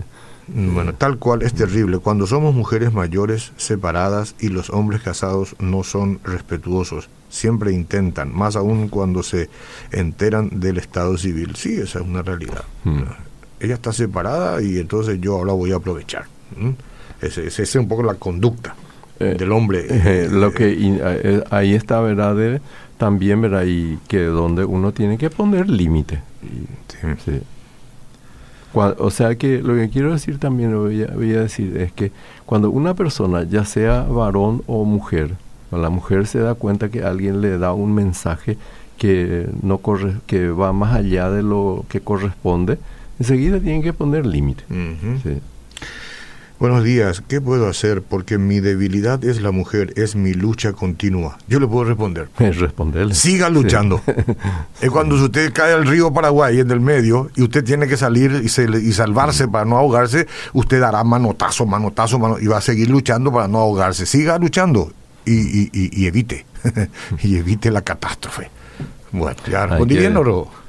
Bueno, 0.52 0.94
tal 0.94 1.18
cual 1.18 1.42
es 1.42 1.54
terrible. 1.54 1.98
Cuando 1.98 2.26
somos 2.26 2.54
mujeres 2.56 2.92
mayores 2.92 3.52
separadas 3.56 4.34
y 4.40 4.48
los 4.48 4.70
hombres 4.70 5.00
casados 5.00 5.54
no 5.60 5.84
son 5.84 6.18
respetuosos, 6.24 7.08
siempre 7.28 7.72
intentan, 7.72 8.34
más 8.34 8.56
aún 8.56 8.88
cuando 8.88 9.22
se 9.22 9.48
enteran 9.92 10.58
del 10.58 10.78
estado 10.78 11.16
civil. 11.16 11.54
Sí, 11.54 11.74
esa 11.74 12.00
es 12.00 12.04
una 12.04 12.22
realidad. 12.22 12.64
Mm. 12.82 13.02
Ella 13.60 13.74
está 13.74 13.92
separada 13.92 14.60
y 14.60 14.78
entonces 14.78 15.20
yo 15.20 15.36
ahora 15.36 15.52
voy 15.52 15.70
a 15.70 15.76
aprovechar. 15.76 16.24
¿Mm? 16.56 16.70
Esa 17.24 17.62
es, 17.62 17.74
un 17.76 17.86
poco 17.86 18.02
la 18.02 18.14
conducta 18.14 18.74
del 19.24 19.52
hombre. 19.52 19.86
Eh, 19.88 20.28
lo 20.30 20.52
que 20.52 20.70
y, 20.70 20.98
eh, 21.00 21.44
ahí 21.50 21.74
está, 21.74 22.00
¿verdad? 22.00 22.34
De, 22.34 22.60
también, 22.98 23.40
¿verdad? 23.40 23.64
Y 23.66 23.98
que 24.08 24.24
donde 24.24 24.64
uno 24.64 24.92
tiene 24.92 25.18
que 25.18 25.30
poner 25.30 25.68
límite. 25.68 26.20
Sí. 27.24 27.40
O 28.72 29.10
sea 29.10 29.34
que 29.34 29.62
lo 29.62 29.74
que 29.74 29.90
quiero 29.90 30.12
decir 30.12 30.38
también, 30.38 30.72
lo 30.72 30.82
voy 30.82 31.02
a, 31.02 31.08
voy 31.08 31.34
a 31.34 31.42
decir, 31.42 31.76
es 31.76 31.92
que 31.92 32.12
cuando 32.46 32.70
una 32.70 32.94
persona, 32.94 33.42
ya 33.42 33.64
sea 33.64 34.02
varón 34.02 34.62
o 34.66 34.84
mujer, 34.84 35.34
la 35.72 35.90
mujer 35.90 36.26
se 36.26 36.38
da 36.38 36.54
cuenta 36.54 36.88
que 36.88 37.02
alguien 37.02 37.40
le 37.40 37.58
da 37.58 37.72
un 37.72 37.94
mensaje 37.94 38.58
que 38.96 39.48
no 39.62 39.78
corre, 39.78 40.16
que 40.26 40.50
va 40.50 40.72
más 40.72 40.94
allá 40.94 41.30
de 41.30 41.42
lo 41.42 41.84
que 41.88 42.00
corresponde, 42.00 42.78
enseguida 43.18 43.58
tienen 43.58 43.82
que 43.82 43.92
poner 43.92 44.26
límite. 44.26 44.64
Sí. 45.22 45.38
Buenos 46.60 46.84
días, 46.84 47.22
¿qué 47.26 47.40
puedo 47.40 47.70
hacer? 47.70 48.02
Porque 48.02 48.36
mi 48.36 48.60
debilidad 48.60 49.24
es 49.24 49.40
la 49.40 49.50
mujer, 49.50 49.94
es 49.96 50.14
mi 50.14 50.34
lucha 50.34 50.74
continua. 50.74 51.38
Yo 51.48 51.58
le 51.58 51.66
puedo 51.66 51.84
responder. 51.84 52.28
Responderle. 52.38 53.14
Siga 53.14 53.48
luchando. 53.48 54.02
Es 54.82 54.90
cuando 54.90 55.14
usted 55.14 55.54
cae 55.54 55.72
al 55.72 55.86
río 55.86 56.12
Paraguay 56.12 56.60
en 56.60 56.70
el 56.70 56.80
medio 56.80 57.30
y 57.34 57.44
usted 57.44 57.64
tiene 57.64 57.88
que 57.88 57.96
salir 57.96 58.42
y, 58.42 58.46
y 58.46 58.92
salvarse 58.92 59.48
para 59.48 59.64
no 59.64 59.78
ahogarse, 59.78 60.26
usted 60.52 60.80
dará 60.80 61.02
manotazo, 61.02 61.64
manotazo, 61.64 62.18
manotazo 62.18 62.44
y 62.44 62.48
va 62.48 62.58
a 62.58 62.60
seguir 62.60 62.90
luchando 62.90 63.32
para 63.32 63.48
no 63.48 63.58
ahogarse. 63.58 64.04
Siga 64.04 64.36
luchando 64.38 64.92
y, 65.24 65.70
y, 65.72 66.06
evite, 66.06 66.44
y 67.22 67.36
evite 67.36 67.70
la 67.70 67.80
catástrofe. 67.80 68.50
Bueno, 69.12 69.36
ya 69.50 69.64
respondí 69.66 69.96
bien, 69.96 70.14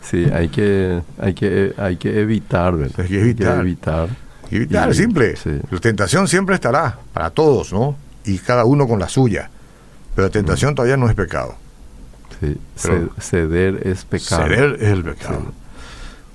Sí, 0.01 0.25
hay 0.33 0.47
que, 0.47 1.01
hay 1.19 1.33
que, 1.33 1.73
hay 1.77 1.97
que 1.97 2.21
evitar, 2.21 2.75
Hay 2.97 3.07
que 3.07 3.19
evitar. 3.19 3.59
evitar 3.59 4.09
Evitar, 4.51 4.93
simple. 4.93 5.35
La 5.69 5.79
tentación 5.79 6.27
siempre 6.27 6.55
estará 6.55 6.97
para 7.13 7.29
todos, 7.29 7.71
¿no? 7.71 7.95
Y 8.25 8.37
cada 8.39 8.65
uno 8.65 8.87
con 8.87 8.99
la 8.99 9.09
suya. 9.09 9.49
Pero 10.15 10.27
la 10.27 10.31
tentación 10.31 10.75
todavía 10.75 10.97
no 10.97 11.09
es 11.09 11.15
pecado. 11.15 11.55
Sí, 12.39 12.57
ceder 13.19 13.87
es 13.87 14.03
pecado. 14.03 14.43
Ceder 14.43 14.77
es 14.79 14.89
el 14.89 15.03
pecado. 15.03 15.53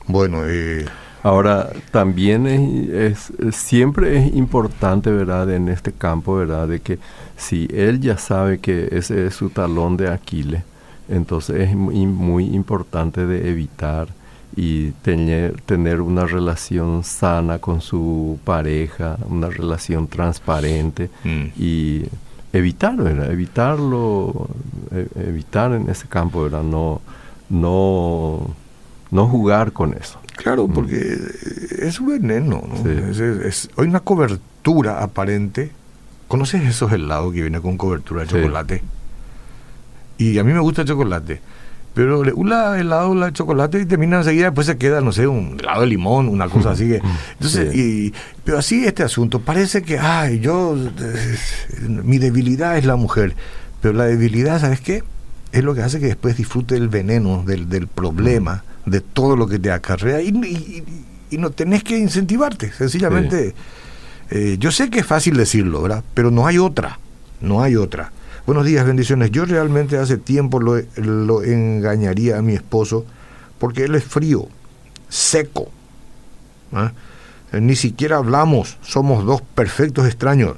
Bueno, 0.06 0.42
eh, 0.46 0.86
Ahora, 1.26 1.70
también 1.90 2.46
es, 2.46 3.32
siempre 3.50 4.16
es 4.16 4.32
importante, 4.36 5.10
¿verdad?, 5.10 5.50
en 5.50 5.68
este 5.68 5.90
campo, 5.90 6.36
¿verdad?, 6.36 6.68
de 6.68 6.78
que 6.78 7.00
si 7.36 7.66
él 7.72 8.00
ya 8.00 8.16
sabe 8.16 8.58
que 8.58 8.90
ese 8.92 9.26
es 9.26 9.34
su 9.34 9.50
talón 9.50 9.96
de 9.96 10.08
Aquiles, 10.08 10.62
entonces 11.08 11.68
es 11.68 11.74
muy, 11.74 12.06
muy 12.06 12.54
importante 12.54 13.26
de 13.26 13.50
evitar 13.50 14.06
y 14.56 14.92
tener, 15.02 15.60
tener 15.60 16.00
una 16.00 16.24
relación 16.24 17.04
sana 17.04 17.58
con 17.58 17.82
su 17.82 18.38
pareja, 18.42 19.18
una 19.28 19.50
relación 19.50 20.08
transparente 20.08 21.10
mm. 21.24 21.44
y 21.58 22.04
evitar, 22.54 22.96
¿verdad? 22.96 23.30
Evitarlo, 23.30 24.48
e, 24.90 25.08
evitar 25.28 25.72
en 25.72 25.90
ese 25.90 26.08
campo, 26.08 26.44
¿verdad? 26.44 26.62
No, 26.62 27.02
no, 27.50 28.48
no 29.10 29.28
jugar 29.28 29.72
con 29.72 29.92
eso. 29.92 30.18
Claro, 30.36 30.66
mm. 30.66 30.72
porque 30.72 31.18
es 31.78 32.00
un 32.00 32.08
veneno, 32.08 32.62
¿no? 32.66 32.90
Es, 32.90 33.68
hay 33.76 33.86
una 33.86 34.00
cobertura 34.00 35.02
aparente. 35.02 35.70
¿Conoces 36.28 36.62
esos 36.62 36.90
helados 36.92 37.32
que 37.34 37.42
vienen 37.42 37.60
con 37.60 37.76
cobertura 37.76 38.22
de 38.22 38.28
chocolate? 38.28 38.82
Y 40.16 40.38
a 40.38 40.44
mí 40.44 40.54
me 40.54 40.60
gusta 40.60 40.80
el 40.80 40.88
chocolate 40.88 41.42
pero 41.96 42.20
un 42.20 42.52
helado 42.52 43.14
de 43.14 43.32
chocolate 43.32 43.80
y 43.80 43.86
termina 43.86 44.18
enseguida, 44.18 44.44
después 44.48 44.66
se 44.66 44.76
queda, 44.76 45.00
no 45.00 45.12
sé, 45.12 45.26
un 45.26 45.58
helado 45.58 45.80
de 45.80 45.86
limón, 45.86 46.28
una 46.28 46.46
cosa 46.46 46.72
así. 46.72 46.88
Que, 46.88 47.00
entonces, 47.32 47.74
y, 47.74 48.12
pero 48.44 48.58
así 48.58 48.84
este 48.84 49.02
asunto, 49.02 49.40
parece 49.40 49.82
que, 49.82 49.98
ay, 49.98 50.40
yo, 50.40 50.76
mi 51.88 52.18
debilidad 52.18 52.76
es 52.76 52.84
la 52.84 52.96
mujer, 52.96 53.34
pero 53.80 53.94
la 53.94 54.04
debilidad, 54.04 54.60
¿sabes 54.60 54.82
qué? 54.82 55.04
Es 55.52 55.64
lo 55.64 55.74
que 55.74 55.80
hace 55.80 55.98
que 55.98 56.08
después 56.08 56.36
disfrute 56.36 56.76
el 56.76 56.90
veneno 56.90 57.44
del, 57.46 57.70
del 57.70 57.86
problema, 57.86 58.62
de 58.84 59.00
todo 59.00 59.34
lo 59.34 59.48
que 59.48 59.58
te 59.58 59.72
acarrea 59.72 60.20
y, 60.20 60.84
y, 61.30 61.38
no 61.38 61.48
tenés 61.48 61.82
que 61.82 61.96
incentivarte, 61.96 62.72
sencillamente. 62.72 63.54
Eh, 64.30 64.56
yo 64.58 64.70
sé 64.70 64.90
que 64.90 64.98
es 64.98 65.06
fácil 65.06 65.34
decirlo, 65.34 65.80
¿verdad? 65.80 66.04
Pero 66.12 66.30
no 66.30 66.46
hay 66.46 66.58
otra, 66.58 66.98
no 67.40 67.62
hay 67.62 67.74
otra. 67.76 68.12
Buenos 68.46 68.64
días, 68.64 68.86
bendiciones. 68.86 69.32
Yo 69.32 69.44
realmente 69.44 69.98
hace 69.98 70.18
tiempo 70.18 70.60
lo, 70.60 70.80
lo 70.96 71.42
engañaría 71.42 72.38
a 72.38 72.42
mi 72.42 72.54
esposo 72.54 73.04
porque 73.58 73.84
él 73.84 73.96
es 73.96 74.04
frío, 74.04 74.46
seco. 75.08 75.68
¿ah? 76.72 76.92
Ni 77.52 77.74
siquiera 77.74 78.18
hablamos, 78.18 78.78
somos 78.82 79.24
dos 79.24 79.42
perfectos 79.42 80.06
extraños. 80.06 80.56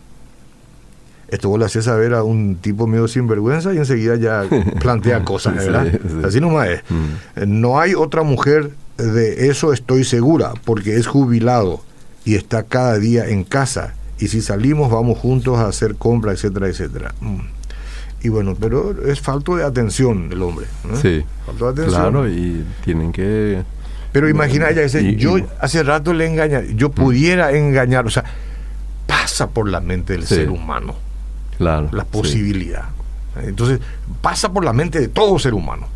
Esto 1.28 1.48
vos 1.48 1.58
le 1.58 1.64
haces 1.64 1.86
saber 1.86 2.12
a 2.12 2.24
un 2.24 2.56
tipo 2.56 2.86
medio 2.86 3.08
sinvergüenza 3.08 3.72
y 3.72 3.78
enseguida 3.78 4.16
ya 4.16 4.44
plantea 4.80 5.24
cosas, 5.24 5.56
¿verdad? 5.56 5.98
Así 6.26 6.42
nomás 6.42 6.68
es. 6.68 6.82
Mm. 6.90 7.60
No 7.60 7.80
hay 7.80 7.94
otra 7.94 8.22
mujer 8.22 8.70
de 8.98 9.48
eso 9.48 9.72
estoy 9.72 10.04
segura, 10.04 10.52
porque 10.66 10.96
es 10.96 11.06
jubilado 11.06 11.80
y 12.26 12.34
está 12.34 12.64
cada 12.64 12.98
día 12.98 13.28
en 13.28 13.44
casa. 13.44 13.94
Y 14.18 14.28
si 14.28 14.42
salimos 14.42 14.90
vamos 14.90 15.18
juntos 15.18 15.58
a 15.58 15.68
hacer 15.68 15.94
compras, 15.94 16.34
etcétera, 16.34 16.68
etcétera. 16.68 17.14
Mm. 17.22 17.57
Y 18.22 18.28
bueno, 18.28 18.56
pero 18.58 19.06
es 19.06 19.20
falto 19.20 19.56
de 19.56 19.64
atención 19.64 20.28
el 20.32 20.42
hombre. 20.42 20.66
Sí. 21.00 21.24
Falto 21.46 21.66
de 21.66 21.82
atención. 21.82 22.00
Claro, 22.02 22.28
y 22.28 22.64
tienen 22.84 23.12
que. 23.12 23.62
Pero 24.12 24.28
imagina 24.28 24.70
ella 24.70 24.82
dice, 24.82 25.16
yo 25.16 25.36
hace 25.60 25.82
rato 25.82 26.12
le 26.12 26.26
engañé, 26.26 26.74
yo 26.74 26.88
mm. 26.88 26.92
pudiera 26.92 27.52
engañar, 27.52 28.06
o 28.06 28.10
sea, 28.10 28.24
pasa 29.06 29.48
por 29.48 29.68
la 29.68 29.80
mente 29.80 30.14
del 30.14 30.26
ser 30.26 30.50
humano. 30.50 30.94
Claro. 31.58 31.88
La 31.92 32.04
posibilidad. 32.04 32.84
Entonces, 33.36 33.80
pasa 34.20 34.52
por 34.52 34.64
la 34.64 34.72
mente 34.72 34.98
de 34.98 35.08
todo 35.08 35.38
ser 35.38 35.54
humano. 35.54 35.86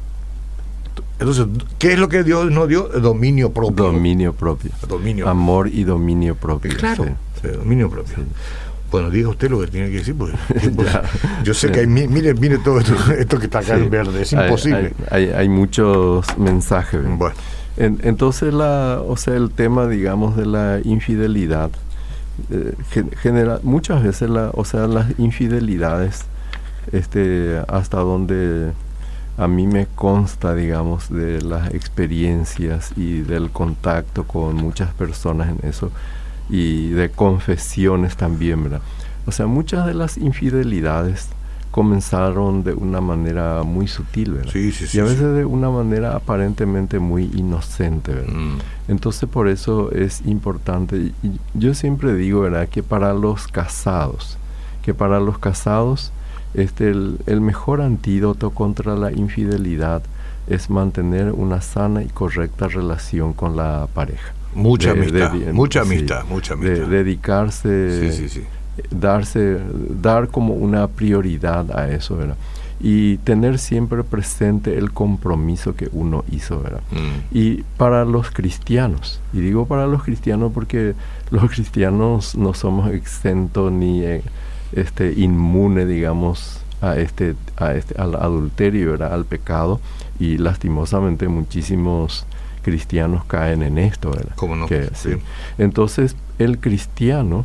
Entonces, 1.18 1.46
¿qué 1.78 1.92
es 1.92 1.98
lo 1.98 2.08
que 2.08 2.24
Dios 2.24 2.50
nos 2.50 2.68
dio? 2.68 2.88
Dominio 2.88 3.52
propio. 3.52 3.84
Dominio 3.84 4.32
propio. 4.32 4.72
Dominio. 4.88 5.28
Amor 5.28 5.68
y 5.68 5.84
dominio 5.84 6.34
propio. 6.34 6.76
Claro, 6.76 7.06
dominio 7.42 7.88
propio. 7.88 8.16
Bueno, 8.92 9.08
diga 9.08 9.30
usted 9.30 9.50
lo 9.50 9.58
que 9.60 9.68
tiene 9.68 9.88
que 9.88 9.96
decir, 9.96 10.14
porque, 10.14 10.36
yo 11.44 11.54
sé 11.54 11.72
que 11.72 11.80
hay, 11.80 11.86
mire, 11.86 12.34
mire 12.34 12.58
todo 12.58 12.78
esto, 13.18 13.38
que 13.38 13.46
está 13.46 13.60
acá 13.60 13.74
en 13.74 13.88
verde, 13.88 14.20
es 14.20 14.34
imposible. 14.34 14.92
Hay, 15.10 15.30
hay, 15.30 15.48
muchos 15.48 16.26
mensajes. 16.36 17.00
Bueno. 17.16 17.34
entonces, 17.78 18.52
la, 18.52 19.00
o 19.04 19.16
sea, 19.16 19.34
el 19.34 19.50
tema, 19.50 19.88
digamos, 19.88 20.36
de 20.36 20.44
la 20.44 20.78
infidelidad, 20.84 21.70
eh, 22.50 22.74
genera 23.22 23.60
muchas 23.62 24.02
veces, 24.02 24.28
la, 24.28 24.50
o 24.52 24.66
sea, 24.66 24.86
las 24.86 25.18
infidelidades, 25.18 26.26
este, 26.92 27.62
hasta 27.68 27.96
donde 27.96 28.72
a 29.38 29.48
mí 29.48 29.66
me 29.66 29.86
consta, 29.86 30.54
digamos, 30.54 31.08
de 31.08 31.40
las 31.40 31.72
experiencias 31.72 32.92
y 32.96 33.22
del 33.22 33.50
contacto 33.50 34.24
con 34.24 34.56
muchas 34.56 34.92
personas 34.92 35.48
en 35.48 35.66
eso, 35.66 35.90
y 36.48 36.90
de 36.90 37.10
confesiones 37.10 38.16
también, 38.16 38.64
¿verdad? 38.64 38.82
O 39.26 39.32
sea, 39.32 39.46
muchas 39.46 39.86
de 39.86 39.94
las 39.94 40.18
infidelidades 40.18 41.28
comenzaron 41.70 42.64
de 42.64 42.74
una 42.74 43.00
manera 43.00 43.62
muy 43.62 43.88
sutil, 43.88 44.32
¿verdad? 44.32 44.52
Sí, 44.52 44.72
sí, 44.72 44.86
sí, 44.86 44.98
y 44.98 45.00
a 45.00 45.04
veces 45.04 45.34
de 45.34 45.44
una 45.46 45.70
manera 45.70 46.14
aparentemente 46.14 46.98
muy 46.98 47.30
inocente, 47.34 48.12
¿verdad? 48.12 48.34
Mm. 48.34 48.58
Entonces 48.88 49.28
por 49.28 49.48
eso 49.48 49.90
es 49.90 50.20
importante, 50.26 50.96
y 50.96 51.40
yo 51.54 51.72
siempre 51.74 52.14
digo, 52.14 52.42
¿verdad? 52.42 52.68
Que 52.68 52.82
para 52.82 53.14
los 53.14 53.48
casados, 53.48 54.36
que 54.82 54.92
para 54.92 55.18
los 55.18 55.38
casados, 55.38 56.12
este, 56.52 56.90
el, 56.90 57.18
el 57.26 57.40
mejor 57.40 57.80
antídoto 57.80 58.50
contra 58.50 58.94
la 58.94 59.10
infidelidad 59.10 60.02
es 60.46 60.68
mantener 60.68 61.32
una 61.32 61.62
sana 61.62 62.02
y 62.02 62.08
correcta 62.08 62.68
relación 62.68 63.32
con 63.32 63.56
la 63.56 63.88
pareja. 63.94 64.34
Mucha 64.54 64.90
amistad, 64.90 65.32
mucha 65.52 65.80
amistad, 65.80 66.24
mucha 66.28 66.54
amistad. 66.54 66.86
dedicarse, 66.86 68.32
darse, 68.90 69.58
dar 70.00 70.28
como 70.28 70.54
una 70.54 70.86
prioridad 70.88 71.76
a 71.76 71.90
eso, 71.90 72.16
¿verdad? 72.16 72.36
Y 72.80 73.18
tener 73.18 73.58
siempre 73.58 74.02
presente 74.02 74.76
el 74.76 74.92
compromiso 74.92 75.76
que 75.76 75.88
uno 75.92 76.24
hizo, 76.30 76.60
¿verdad? 76.60 76.82
Mm. 76.90 77.36
Y 77.36 77.62
para 77.76 78.04
los 78.04 78.30
cristianos, 78.30 79.20
y 79.32 79.40
digo 79.40 79.66
para 79.66 79.86
los 79.86 80.02
cristianos 80.02 80.52
porque 80.52 80.94
los 81.30 81.50
cristianos 81.50 82.34
no 82.34 82.54
somos 82.54 82.90
exentos 82.90 83.70
ni 83.70 84.02
eh, 84.02 84.22
este 84.72 85.12
inmune, 85.12 85.86
digamos, 85.86 86.60
a 86.80 86.96
este, 86.96 87.36
a 87.56 87.74
este, 87.74 88.00
al 88.00 88.16
adulterio, 88.16 88.92
¿verdad? 88.92 89.14
al 89.14 89.24
pecado, 89.24 89.80
y 90.18 90.38
lastimosamente 90.38 91.28
muchísimos 91.28 92.26
cristianos 92.62 93.24
caen 93.24 93.62
en 93.62 93.78
esto, 93.78 94.10
¿verdad? 94.10 94.32
¿Cómo 94.36 94.66
Que, 94.66 94.90
Entonces, 95.58 96.16
el 96.38 96.58
cristiano 96.58 97.44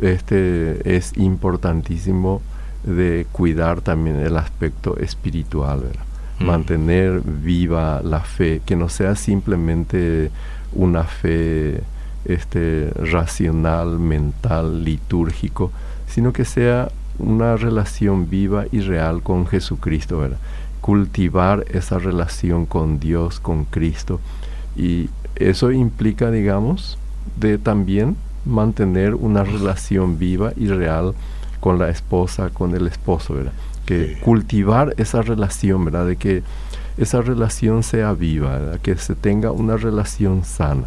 este, 0.00 0.96
es 0.96 1.16
importantísimo 1.16 2.42
de 2.84 3.26
cuidar 3.32 3.80
también 3.80 4.16
el 4.16 4.36
aspecto 4.36 4.96
espiritual, 4.96 5.80
¿verdad? 5.80 6.04
Mm. 6.40 6.44
Mantener 6.44 7.20
viva 7.20 8.00
la 8.02 8.20
fe, 8.20 8.60
que 8.64 8.76
no 8.76 8.88
sea 8.88 9.14
simplemente 9.14 10.30
una 10.72 11.04
fe 11.04 11.82
este, 12.24 12.90
racional, 12.96 13.98
mental, 13.98 14.84
litúrgico, 14.84 15.70
sino 16.06 16.32
que 16.32 16.44
sea 16.44 16.90
una 17.18 17.56
relación 17.56 18.28
viva 18.28 18.64
y 18.72 18.80
real 18.80 19.22
con 19.22 19.46
Jesucristo, 19.46 20.18
¿verdad? 20.18 20.38
Cultivar 20.82 21.64
esa 21.70 21.98
relación 21.98 22.66
con 22.66 23.00
Dios, 23.00 23.40
con 23.40 23.64
Cristo. 23.64 24.20
Y 24.76 25.08
eso 25.36 25.72
implica, 25.72 26.30
digamos, 26.30 26.98
de 27.36 27.56
también 27.56 28.16
mantener 28.44 29.14
una 29.14 29.44
relación 29.44 30.18
viva 30.18 30.52
y 30.56 30.66
real 30.66 31.14
con 31.60 31.78
la 31.78 31.88
esposa, 31.88 32.50
con 32.50 32.74
el 32.74 32.86
esposo, 32.86 33.34
¿verdad? 33.34 33.52
Que 33.86 34.18
cultivar 34.20 34.94
esa 34.98 35.22
relación, 35.22 35.84
¿verdad? 35.86 36.06
De 36.06 36.16
que 36.16 36.42
esa 36.98 37.22
relación 37.22 37.82
sea 37.82 38.12
viva, 38.12 38.78
que 38.82 38.96
se 38.96 39.14
tenga 39.14 39.50
una 39.52 39.76
relación 39.76 40.44
sana. 40.44 40.84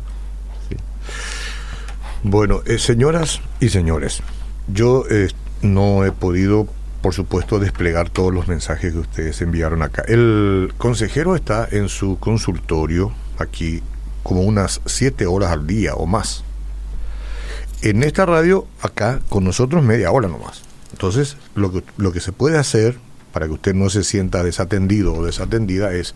Bueno, 2.23 2.61
eh, 2.65 2.79
señoras 2.79 3.39
y 3.59 3.69
señores, 3.69 4.21
yo 4.67 5.03
eh, 5.09 5.29
no 5.61 6.03
he 6.03 6.11
podido, 6.11 6.67
por 7.05 7.13
supuesto, 7.13 7.59
desplegar 7.59 8.09
todos 8.09 8.33
los 8.33 8.47
mensajes 8.47 8.91
que 8.91 8.97
ustedes 8.97 9.39
enviaron 9.43 9.83
acá. 9.83 10.03
El 10.07 10.73
consejero 10.79 11.35
está 11.35 11.67
en 11.69 11.87
su 11.87 12.17
consultorio 12.17 13.13
aquí 13.37 13.83
como 14.23 14.41
unas 14.41 14.81
siete 14.87 15.27
horas 15.27 15.51
al 15.51 15.67
día 15.67 15.93
o 15.93 16.07
más. 16.07 16.43
En 17.83 18.01
esta 18.01 18.25
radio, 18.25 18.65
acá, 18.81 19.19
con 19.29 19.43
nosotros 19.43 19.83
media 19.83 20.09
hora 20.09 20.27
nomás. 20.27 20.63
Entonces, 20.93 21.37
lo 21.53 21.71
que, 21.71 21.83
lo 21.97 22.11
que 22.11 22.21
se 22.21 22.31
puede 22.31 22.57
hacer 22.57 22.97
para 23.31 23.45
que 23.45 23.53
usted 23.53 23.75
no 23.75 23.91
se 23.91 24.03
sienta 24.03 24.41
desatendido 24.41 25.13
o 25.13 25.23
desatendida 25.23 25.93
es 25.93 26.15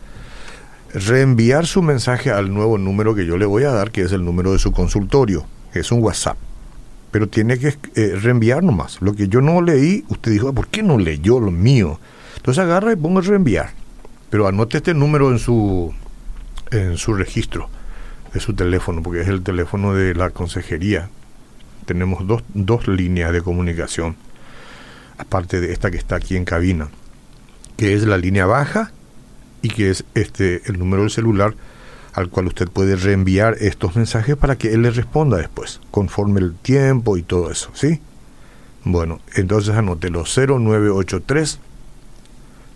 reenviar 0.91 1.67
su 1.67 1.83
mensaje 1.83 2.31
al 2.31 2.51
nuevo 2.51 2.79
número 2.79 3.13
que 3.13 3.27
yo 3.27 3.37
le 3.37 3.45
voy 3.45 3.63
a 3.63 3.71
dar, 3.71 3.91
que 3.91 4.01
es 4.01 4.11
el 4.11 4.25
número 4.25 4.53
de 4.53 4.57
su 4.57 4.71
consultorio 4.71 5.45
es 5.71 5.91
un 5.91 6.01
WhatsApp. 6.01 6.48
Pero 7.11 7.27
tiene 7.27 7.57
que 7.57 7.75
eh, 7.95 8.15
reenviar 8.21 8.63
nomás. 8.63 9.01
Lo 9.01 9.13
que 9.13 9.27
yo 9.27 9.41
no 9.41 9.61
leí, 9.61 10.05
usted 10.09 10.31
dijo, 10.31 10.53
¿por 10.53 10.67
qué 10.67 10.83
no 10.83 10.97
leyó 10.97 11.39
lo 11.39 11.51
mío? 11.51 11.99
Entonces 12.37 12.63
agarra 12.63 12.93
y 12.93 12.95
ponga 12.95 13.21
reenviar. 13.21 13.71
Pero 14.29 14.47
anote 14.47 14.77
este 14.77 14.93
número 14.93 15.31
en 15.31 15.39
su, 15.39 15.93
en 16.71 16.97
su 16.97 17.13
registro 17.13 17.69
de 18.33 18.39
su 18.39 18.53
teléfono, 18.53 19.01
porque 19.01 19.21
es 19.21 19.27
el 19.27 19.41
teléfono 19.41 19.93
de 19.93 20.13
la 20.13 20.29
consejería. 20.29 21.09
Tenemos 21.85 22.27
dos, 22.27 22.43
dos 22.53 22.87
líneas 22.87 23.33
de 23.33 23.41
comunicación, 23.41 24.15
aparte 25.17 25.59
de 25.59 25.73
esta 25.73 25.89
que 25.89 25.97
está 25.97 26.17
aquí 26.17 26.35
en 26.35 26.45
cabina, 26.45 26.89
que 27.75 27.93
es 27.93 28.03
la 28.03 28.17
línea 28.17 28.45
baja 28.45 28.91
y 29.61 29.69
que 29.69 29.89
es 29.89 30.05
este 30.13 30.61
el 30.69 30.77
número 30.77 31.01
del 31.01 31.11
celular 31.11 31.55
al 32.13 32.29
cual 32.29 32.47
usted 32.47 32.67
puede 32.67 32.95
reenviar 32.95 33.55
estos 33.59 33.95
mensajes 33.95 34.35
para 34.35 34.57
que 34.57 34.73
él 34.73 34.81
le 34.81 34.91
responda 34.91 35.37
después, 35.37 35.79
conforme 35.91 36.39
el 36.39 36.55
tiempo 36.55 37.17
y 37.17 37.23
todo 37.23 37.51
eso, 37.51 37.69
¿sí? 37.73 38.01
Bueno, 38.83 39.19
entonces 39.35 39.75
anótelo 39.75 40.23
0983 40.25 41.59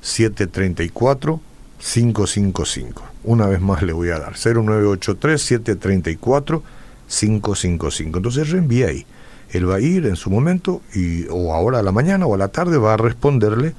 734 0.01 1.41
555. 1.79 3.03
Una 3.23 3.47
vez 3.47 3.61
más 3.61 3.81
le 3.83 3.93
voy 3.93 4.09
a 4.09 4.19
dar 4.19 4.33
0983 4.33 5.41
734 5.41 6.63
555. 7.07 8.17
Entonces 8.17 8.49
reenvía 8.49 8.87
ahí. 8.87 9.05
Él 9.51 9.69
va 9.69 9.75
a 9.75 9.79
ir 9.79 10.05
en 10.05 10.15
su 10.15 10.29
momento 10.29 10.81
y 10.93 11.25
o 11.29 11.53
ahora 11.53 11.79
a 11.79 11.83
la 11.83 11.91
mañana 11.91 12.25
o 12.25 12.35
a 12.35 12.37
la 12.37 12.49
tarde 12.49 12.77
va 12.77 12.93
a 12.93 12.97
responderle 12.97 13.73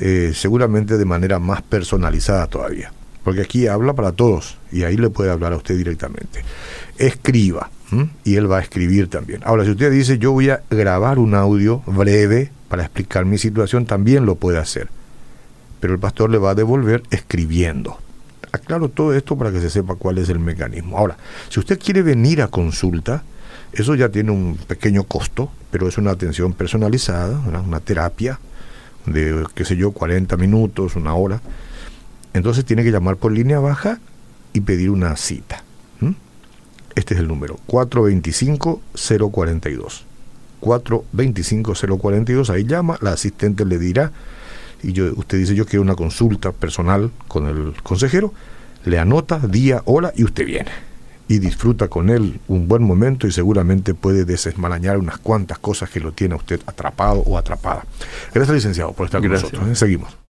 eh, 0.00 0.32
seguramente 0.34 0.96
de 0.96 1.04
manera 1.04 1.38
más 1.38 1.62
personalizada 1.62 2.46
todavía 2.46 2.92
porque 3.24 3.42
aquí 3.42 3.66
habla 3.66 3.94
para 3.94 4.12
todos 4.12 4.56
y 4.70 4.82
ahí 4.84 4.96
le 4.96 5.10
puede 5.10 5.30
hablar 5.30 5.52
a 5.52 5.56
usted 5.56 5.76
directamente. 5.76 6.42
Escriba 6.98 7.70
y 8.24 8.36
él 8.36 8.50
va 8.50 8.58
a 8.58 8.62
escribir 8.62 9.08
también. 9.08 9.42
Ahora, 9.44 9.64
si 9.64 9.70
usted 9.70 9.92
dice 9.92 10.18
yo 10.18 10.32
voy 10.32 10.48
a 10.48 10.62
grabar 10.70 11.18
un 11.18 11.34
audio 11.34 11.82
breve 11.86 12.50
para 12.68 12.84
explicar 12.84 13.24
mi 13.26 13.38
situación, 13.38 13.84
también 13.86 14.24
lo 14.24 14.36
puede 14.36 14.58
hacer. 14.58 14.88
Pero 15.80 15.92
el 15.92 16.00
pastor 16.00 16.30
le 16.30 16.38
va 16.38 16.50
a 16.50 16.54
devolver 16.54 17.02
escribiendo. 17.10 17.98
Aclaro 18.50 18.88
todo 18.88 19.14
esto 19.14 19.36
para 19.36 19.50
que 19.50 19.60
se 19.60 19.70
sepa 19.70 19.94
cuál 19.96 20.18
es 20.18 20.28
el 20.28 20.38
mecanismo. 20.38 20.96
Ahora, 20.96 21.16
si 21.48 21.60
usted 21.60 21.78
quiere 21.78 22.02
venir 22.02 22.40
a 22.42 22.48
consulta, 22.48 23.24
eso 23.72 23.94
ya 23.94 24.08
tiene 24.08 24.30
un 24.30 24.56
pequeño 24.56 25.04
costo, 25.04 25.50
pero 25.70 25.88
es 25.88 25.98
una 25.98 26.12
atención 26.12 26.52
personalizada, 26.52 27.38
una 27.40 27.80
terapia 27.80 28.38
de, 29.06 29.44
qué 29.54 29.64
sé 29.64 29.76
yo, 29.76 29.92
40 29.92 30.36
minutos, 30.36 30.96
una 30.96 31.14
hora 31.14 31.40
entonces 32.34 32.64
tiene 32.64 32.84
que 32.84 32.90
llamar 32.90 33.16
por 33.16 33.32
línea 33.32 33.60
baja 33.60 34.00
y 34.52 34.60
pedir 34.60 34.90
una 34.90 35.16
cita. 35.16 35.64
Este 36.94 37.14
es 37.14 37.20
el 37.20 37.28
número, 37.28 37.58
425-042. 37.68 40.02
425-042, 40.60 42.50
ahí 42.50 42.64
llama, 42.64 42.98
la 43.00 43.12
asistente 43.12 43.64
le 43.64 43.78
dirá, 43.78 44.12
y 44.82 44.92
yo, 44.92 45.10
usted 45.16 45.38
dice 45.38 45.54
yo 45.54 45.64
quiero 45.64 45.80
una 45.82 45.94
consulta 45.94 46.52
personal 46.52 47.10
con 47.28 47.46
el 47.46 47.72
consejero, 47.82 48.34
le 48.84 48.98
anota 48.98 49.38
día, 49.38 49.80
hora 49.84 50.12
y 50.14 50.24
usted 50.24 50.44
viene. 50.44 50.70
Y 51.28 51.38
disfruta 51.38 51.88
con 51.88 52.10
él 52.10 52.40
un 52.48 52.68
buen 52.68 52.82
momento 52.82 53.26
y 53.26 53.32
seguramente 53.32 53.94
puede 53.94 54.26
desesmarañar 54.26 54.98
unas 54.98 55.16
cuantas 55.18 55.58
cosas 55.58 55.88
que 55.88 56.00
lo 56.00 56.12
tiene 56.12 56.34
usted 56.34 56.60
atrapado 56.66 57.20
o 57.20 57.38
atrapada. 57.38 57.86
Gracias, 58.34 58.54
licenciado, 58.54 58.92
por 58.92 59.06
estar 59.06 59.22
con 59.22 59.30
nosotros. 59.30 59.66
¿eh? 59.68 59.74
Seguimos. 59.74 60.14